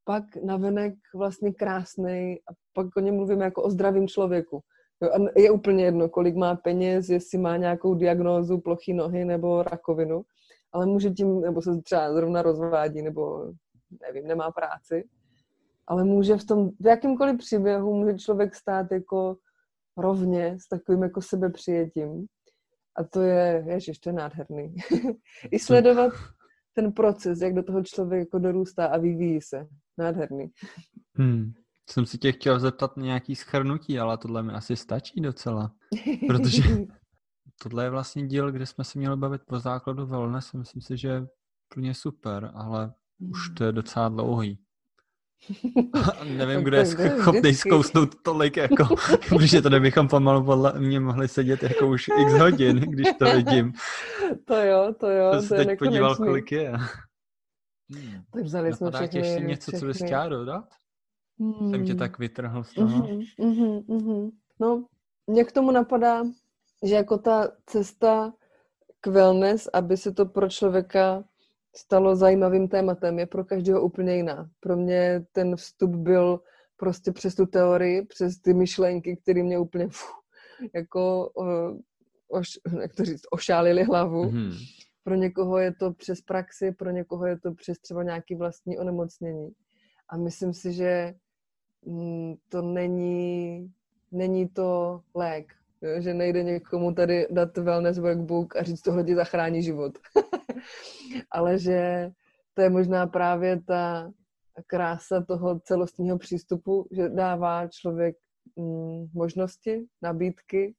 [0.05, 4.61] pak navenek vlastně krásný a pak o něm mluvíme jako o zdravém člověku.
[5.01, 9.63] Jo, a je úplně jedno, kolik má peněz, jestli má nějakou diagnózu plochy nohy nebo
[9.63, 10.23] rakovinu,
[10.71, 13.51] ale může tím, nebo se třeba zrovna rozvádí, nebo
[14.01, 15.03] nevím, nemá práci,
[15.87, 19.37] ale může v tom, v jakýmkoliv příběhu může člověk stát jako
[19.97, 22.25] rovně s takovým jako sebepřijetím.
[22.97, 24.75] A to je, ježiš, to je nádherný.
[25.51, 26.13] I sledovat
[26.73, 29.67] ten proces, jak do toho člověk jako dorůstá a vyvíjí se.
[29.97, 30.47] Nádherný.
[31.15, 31.53] Hmm.
[31.89, 35.71] Jsem si tě chtěl zeptat na nějaký schrnutí, ale tohle mi asi stačí docela.
[36.27, 36.63] Protože
[37.63, 40.53] tohle je vlastně díl, kde jsme se měli bavit po základu wellness.
[40.53, 41.27] Myslím si, že je
[41.73, 44.59] plně super, ale už to je docela dlouhý.
[46.37, 48.95] Nevím, kdo je schopný zkousnout tolik, jako,
[49.29, 53.73] protože to bychom pomalu podle mě mohli sedět jako už x hodin, když to vidím.
[54.45, 55.31] To jo, to jo.
[55.31, 56.71] To se teď podíval, kolik je.
[57.91, 58.23] Hmm.
[58.33, 59.79] Tak vzali jsme všechny, ještě něco, všechny.
[59.79, 60.65] co bys chtěla dodat?
[61.39, 61.71] Hmm.
[61.71, 62.87] Jsem tě tak vytrhl z toho.
[62.87, 64.31] Mm-hmm, mm-hmm, mm-hmm.
[64.59, 64.85] No,
[65.27, 66.23] mě k tomu napadá,
[66.83, 68.33] že jako ta cesta
[69.01, 71.23] k wellness, aby se to pro člověka
[71.75, 74.49] stalo zajímavým tématem, je pro každého úplně jiná.
[74.59, 76.39] Pro mě ten vstup byl
[76.77, 80.23] prostě přes tu teorii, přes ty myšlenky, které mě úplně fuh,
[80.73, 81.31] jako
[82.27, 84.23] oš, jak to říct, ošálili hlavu.
[84.23, 84.53] Mm-hmm.
[85.03, 89.51] Pro někoho je to přes praxi, pro někoho je to přes třeba nějaký vlastní onemocnění.
[90.09, 91.13] A myslím si, že
[91.85, 93.71] mm, to není,
[94.11, 95.53] není to lék.
[95.99, 99.97] Že nejde někomu tady dát wellness workbook a říct, tohle ti zachrání život.
[101.31, 102.11] Ale že
[102.53, 104.11] to je možná právě ta
[104.67, 108.15] krása toho celostního přístupu, že dává člověk
[108.55, 110.75] mm, možnosti, nabídky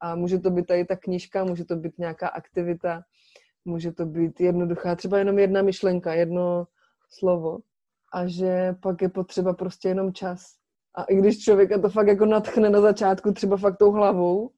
[0.00, 3.02] a může to být tady ta knížka, může to být nějaká aktivita,
[3.64, 6.66] může to být jednoduchá, třeba jenom jedna myšlenka, jedno
[7.10, 7.58] slovo
[8.12, 10.44] a že pak je potřeba prostě jenom čas.
[10.94, 14.50] A i když člověka to fakt jako natchne na začátku třeba fakt tou hlavou,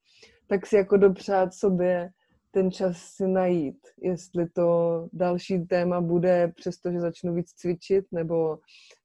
[0.49, 2.11] tak si jako dopřát sobě
[2.57, 8.59] ten čas si najít, jestli to další téma bude přesto, že začnu víc cvičit, nebo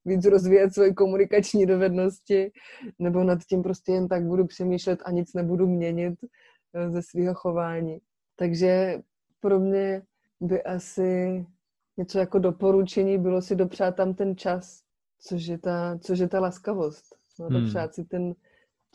[0.06, 2.52] víc rozvíjet svoje komunikační dovednosti,
[3.00, 6.14] nebo nad tím prostě jen tak budu přemýšlet a nic nebudu měnit
[6.74, 7.98] eh, ze svého chování.
[8.36, 9.02] Takže
[9.40, 10.02] pro mě
[10.42, 11.46] by asi
[11.98, 14.82] něco jako doporučení bylo si dopřát tam ten čas,
[15.20, 17.06] což je ta, což je ta laskavost.
[17.40, 17.62] No, hmm.
[17.62, 18.34] dopřát si ten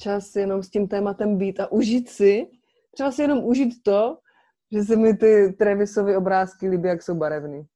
[0.01, 2.47] čas jenom s tím tématem být a užít si,
[2.95, 4.19] třeba si jenom užít to,
[4.73, 7.67] že se mi ty Travisovy obrázky líbí, jak jsou barevný.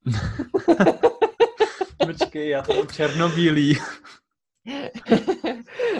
[2.07, 3.79] Počkej, já to mám černobílý.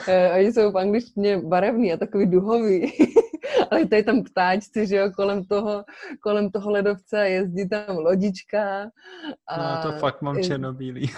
[0.09, 2.93] Eh, oni jsou v angličtině barevný a takový duhový.
[3.71, 5.85] Ale tady tam ptáčci, že jo, kolem toho,
[6.21, 8.91] kolem toho ledovce a jezdí tam lodička.
[9.47, 9.85] A...
[9.85, 11.11] No to fakt mám černobílý.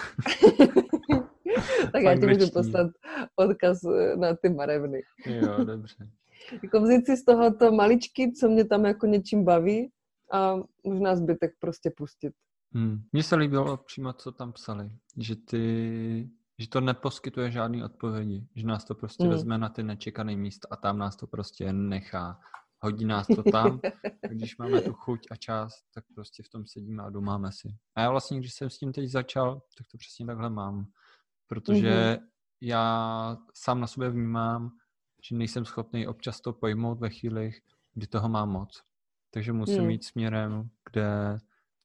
[1.91, 2.91] tak já ti můžu poslat
[3.35, 5.01] odkaz eh, na ty barevny.
[5.25, 6.07] jo, dobře
[6.63, 9.91] jako vzít si z tohoto maličky, co mě tam jako něčím baví
[10.31, 12.33] a možná zbytek prostě pustit.
[12.73, 13.03] Hmm.
[13.11, 16.29] Mně se líbilo přímo, co tam psali, že ty,
[16.59, 19.33] že to neposkytuje žádný odpovědi, že nás to prostě hmm.
[19.33, 22.39] vezme na ty nečekané místa a tam nás to prostě nechá.
[22.81, 23.79] Hodí nás to tam,
[24.29, 27.75] když máme tu chuť a čas, tak prostě v tom sedíme a domáme si.
[27.95, 30.85] A já vlastně, když jsem s tím teď začal, tak to přesně takhle mám.
[31.47, 32.27] Protože mm-hmm.
[32.61, 34.71] já sám na sobě vnímám,
[35.23, 37.61] že nejsem schopný občas to pojmout ve chvílích,
[37.93, 38.83] kdy toho mám moc.
[39.31, 39.89] Takže musím hmm.
[39.89, 41.37] jít směrem, kde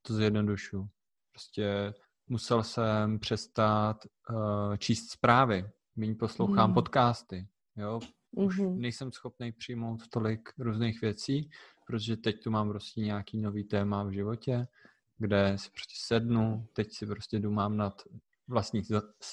[0.03, 0.89] to zjednodušu.
[1.31, 1.95] Prostě
[2.29, 6.75] musel jsem přestat uh, číst zprávy, méně poslouchám hmm.
[6.75, 8.01] podcasty, jo.
[8.31, 8.77] Už mm-hmm.
[8.77, 11.51] nejsem schopný přijmout tolik různých věcí,
[11.87, 14.69] protože teď tu mám prostě nějaký nový téma v životě,
[15.19, 18.03] kde si prostě sednu, teď si prostě dumám nad
[18.49, 18.83] vlastní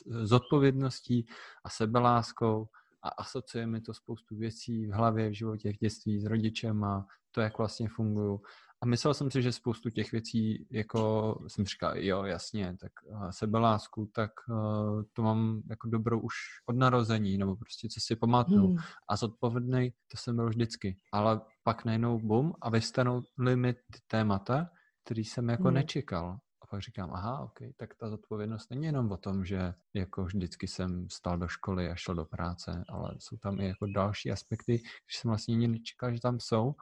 [0.08, 1.26] zodpovědností
[1.64, 2.68] a sebeláskou
[3.06, 7.06] a asociuje mi to spoustu věcí v hlavě, v životě, v dětství s rodičem a
[7.32, 8.40] to, jak vlastně fungují.
[8.82, 13.30] A myslel jsem si, že spoustu těch věcí, jako jsem říkal, jo, jasně, tak uh,
[13.30, 16.34] sebelásku, tak uh, to mám jako dobrou už
[16.70, 18.68] od narození, nebo prostě co si pamatuju.
[18.68, 18.78] Hmm.
[19.10, 20.98] A zodpovědný, to jsem byl vždycky.
[21.14, 24.70] Ale pak najednou bum a vystanou mi ty témata,
[25.06, 25.74] který jsem jako hmm.
[25.74, 26.38] nečekal.
[26.76, 30.68] A pak říkám, aha, ok, tak ta zodpovědnost není jenom o tom, že jako vždycky
[30.68, 34.72] jsem stal do školy a šel do práce, ale jsou tam i jako další aspekty,
[34.74, 36.74] když jsem vlastně nikdy nečekal, že tam jsou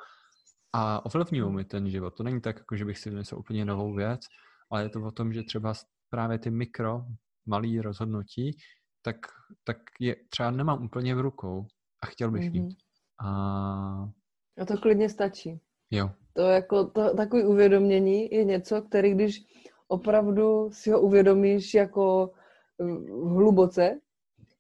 [0.74, 2.18] a ovlivňují mi ten život.
[2.18, 4.22] To není tak, jako že bych si vnesl úplně novou věc,
[4.72, 5.74] ale je to o tom, že třeba
[6.10, 7.06] právě ty mikro,
[7.46, 8.58] malý rozhodnutí,
[9.02, 9.18] tak,
[9.64, 11.68] tak je třeba nemám úplně v rukou
[12.04, 12.64] a chtěl bych mm-hmm.
[12.64, 12.78] mít.
[13.20, 13.30] A...
[14.62, 15.62] a to klidně stačí.
[15.92, 16.10] Jo.
[16.34, 19.44] To jako to, takový uvědomění je něco, který když
[19.88, 22.32] opravdu si ho uvědomíš jako
[23.10, 24.00] hluboce,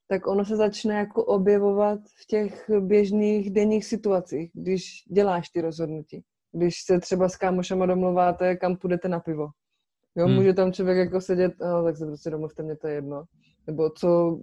[0.08, 6.24] tak ono se začne jako objevovat v těch běžných denních situacích, když děláš ty rozhodnutí.
[6.52, 9.48] Když se třeba s kámošama domluváte, kam půjdete na pivo.
[10.16, 10.36] Jo, hmm.
[10.36, 13.24] může tam člověk jako sedět, no, tak se prostě domluvte, mě to je jedno.
[13.68, 14.40] Nebo co,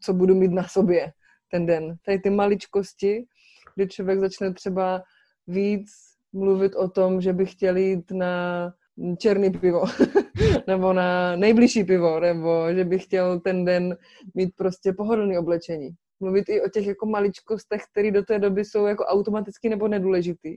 [0.00, 1.12] co budu mít na sobě
[1.50, 1.96] ten den.
[2.06, 3.26] Tady ty maličkosti,
[3.74, 5.02] kdy člověk začne třeba
[5.46, 5.90] víc
[6.32, 8.72] mluvit o tom, že by chtěl jít na
[9.18, 9.84] černý pivo,
[10.66, 13.96] nebo na nejbližší pivo, nebo že by chtěl ten den
[14.34, 15.90] mít prostě pohodlný oblečení.
[16.20, 20.56] Mluvit i o těch jako maličkostech, které do té doby jsou jako automaticky nebo nedůležitý.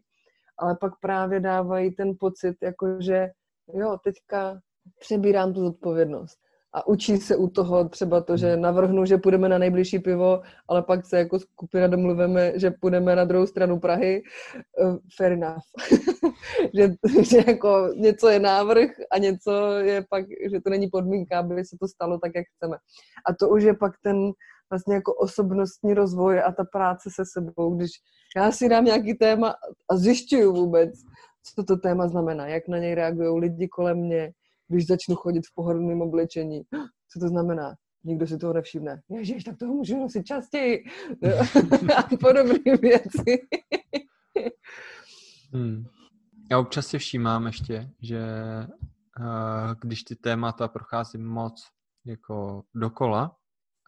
[0.58, 3.30] Ale pak právě dávají ten pocit, jako že
[3.74, 4.60] jo, teďka
[5.00, 6.38] přebírám tu zodpovědnost
[6.74, 8.62] a učí se u toho třeba to, že hmm.
[8.62, 13.24] navrhnu, že půjdeme na nejbližší pivo, ale pak se jako skupina domluvíme, že půjdeme na
[13.24, 14.22] druhou stranu Prahy.
[14.84, 15.64] Uh, fair enough.
[16.74, 16.90] že,
[17.22, 21.78] že jako něco je návrh a něco je pak, že to není podmínka, aby se
[21.80, 22.78] to stalo tak, jak chceme.
[23.30, 24.32] A to už je pak ten
[24.70, 27.92] vlastně jako osobnostní rozvoj a ta práce se sebou, když
[28.38, 29.56] já si dám nějaký téma
[29.92, 30.90] a zjišťuju vůbec,
[31.56, 34.32] co to téma znamená, jak na něj reagují lidi kolem mě,
[34.70, 36.62] když začnu chodit v pohodlném oblečení.
[37.14, 37.76] Co to znamená?
[38.04, 39.02] Nikdo si toho nevšimne.
[39.10, 40.84] Ježiš, tak toho můžu nosit častěji.
[41.98, 43.48] a podobné věci.
[45.54, 45.86] hmm.
[46.52, 48.22] Já občas si všímám ještě, že
[49.20, 51.64] uh, když ty témata procházím moc
[52.06, 53.36] jako dokola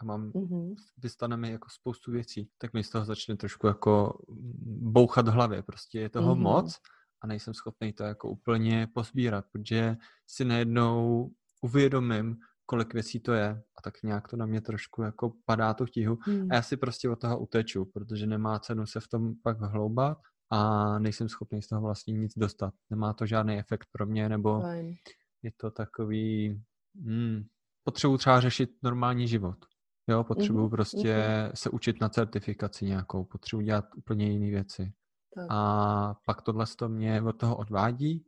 [0.01, 0.75] a mám, mm-hmm.
[0.97, 4.19] vystane mi jako spoustu věcí, tak mi z toho začne trošku jako
[4.67, 5.63] bouchat v hlavě.
[5.63, 6.41] Prostě je toho mm-hmm.
[6.41, 6.77] moc
[7.21, 9.95] a nejsem schopný to jako úplně pozbírat, protože
[10.27, 11.29] si najednou
[11.61, 15.85] uvědomím, kolik věcí to je a tak nějak to na mě trošku jako padá tu
[15.85, 16.47] tíhu hmm.
[16.51, 20.17] a já si prostě od toho uteču, protože nemá cenu se v tom pak hloubat
[20.51, 22.73] a nejsem schopný z toho vlastně nic dostat.
[22.89, 24.93] Nemá to žádný efekt pro mě, nebo Fine.
[25.43, 26.61] je to takový,
[27.05, 27.43] hmm,
[27.83, 29.57] potřebuji třeba řešit normální život.
[30.09, 30.71] Jo, potřebuji mm-hmm.
[30.71, 31.51] prostě mm-hmm.
[31.53, 34.93] se učit na certifikaci nějakou, potřebuji dělat úplně jiné věci.
[35.35, 35.45] Tak.
[35.49, 38.25] A pak tohle to mě od toho odvádí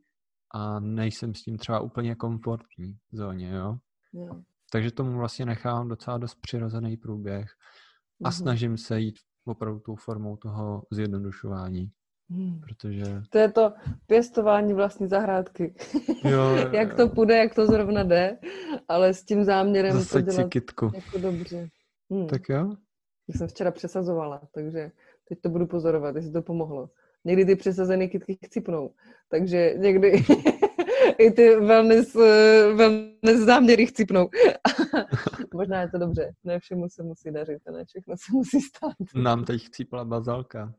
[0.54, 3.76] a nejsem s tím třeba úplně komfortní v zóně, jo.
[4.12, 4.42] jo.
[4.72, 7.50] Takže tomu vlastně nechám docela dost přirozený průběh
[8.24, 8.42] a mm-hmm.
[8.42, 11.90] snažím se jít opravdu tou formou toho zjednodušování.
[12.30, 12.60] Hmm.
[12.60, 13.22] Protože...
[13.30, 13.72] To je to
[14.06, 15.74] pěstování vlastní zahrádky.
[16.24, 18.38] Jo, jak to půjde, jak to zrovna jde,
[18.88, 20.90] ale s tím záměrem to dělat si kitku.
[20.94, 21.68] jako dobře.
[22.10, 22.26] Hmm.
[22.26, 22.72] Tak jo.
[23.28, 24.90] Já jsem včera přesazovala, takže
[25.28, 26.90] teď to budu pozorovat, jestli to pomohlo.
[27.24, 28.90] Někdy ty přesazené kytky chcipnou,
[29.28, 30.24] takže někdy
[31.18, 32.14] i ty wellness,
[32.74, 34.28] wellness záměry chcipnou.
[35.54, 38.92] Možná je to dobře, ne všemu se musí dařit a ne všechno se musí stát.
[39.14, 40.74] Nám teď chcípla bazalka.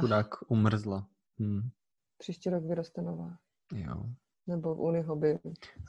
[0.00, 1.06] Chudák umrzla.
[1.38, 1.70] Hmm.
[2.18, 3.36] Příští rok vyroste nová.
[3.74, 4.04] Jo.
[4.46, 5.38] Nebo v Unihoby.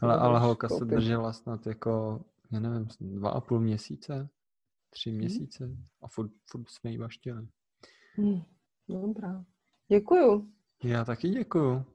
[0.01, 0.89] Ale, ale holka koupit.
[0.89, 2.21] se držela snad jako,
[2.51, 4.29] já nevím, dva a půl měsíce,
[4.89, 5.19] tři hmm.
[5.19, 5.69] měsíce
[6.01, 7.47] a furt, furt jsme jí baštili.
[8.15, 8.41] Hmm.
[8.89, 9.43] Dobrá.
[9.87, 10.47] Děkuju.
[10.83, 11.85] Já taky děkuju.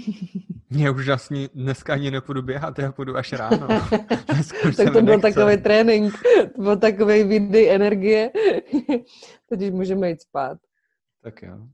[0.70, 3.68] Mě úžasný, dneska ani nepůjdu běhat, já půjdu až ráno.
[4.76, 6.14] tak to byl takový trénink,
[6.56, 8.30] to byl takový výdej energie.
[9.48, 10.58] Teď už můžeme jít spát.
[11.22, 11.68] Tak jo.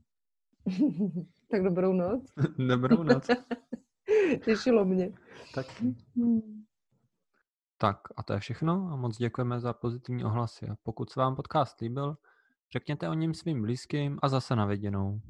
[1.51, 2.23] tak dobrou noc.
[2.67, 3.27] dobrou noc.
[4.45, 5.11] Těšilo mě.
[5.55, 5.65] Tak.
[7.77, 10.67] Tak a to je všechno a moc děkujeme za pozitivní ohlasy.
[10.83, 12.17] Pokud se vám podcast líbil,
[12.71, 15.21] řekněte o něm svým blízkým a zase na viděnou.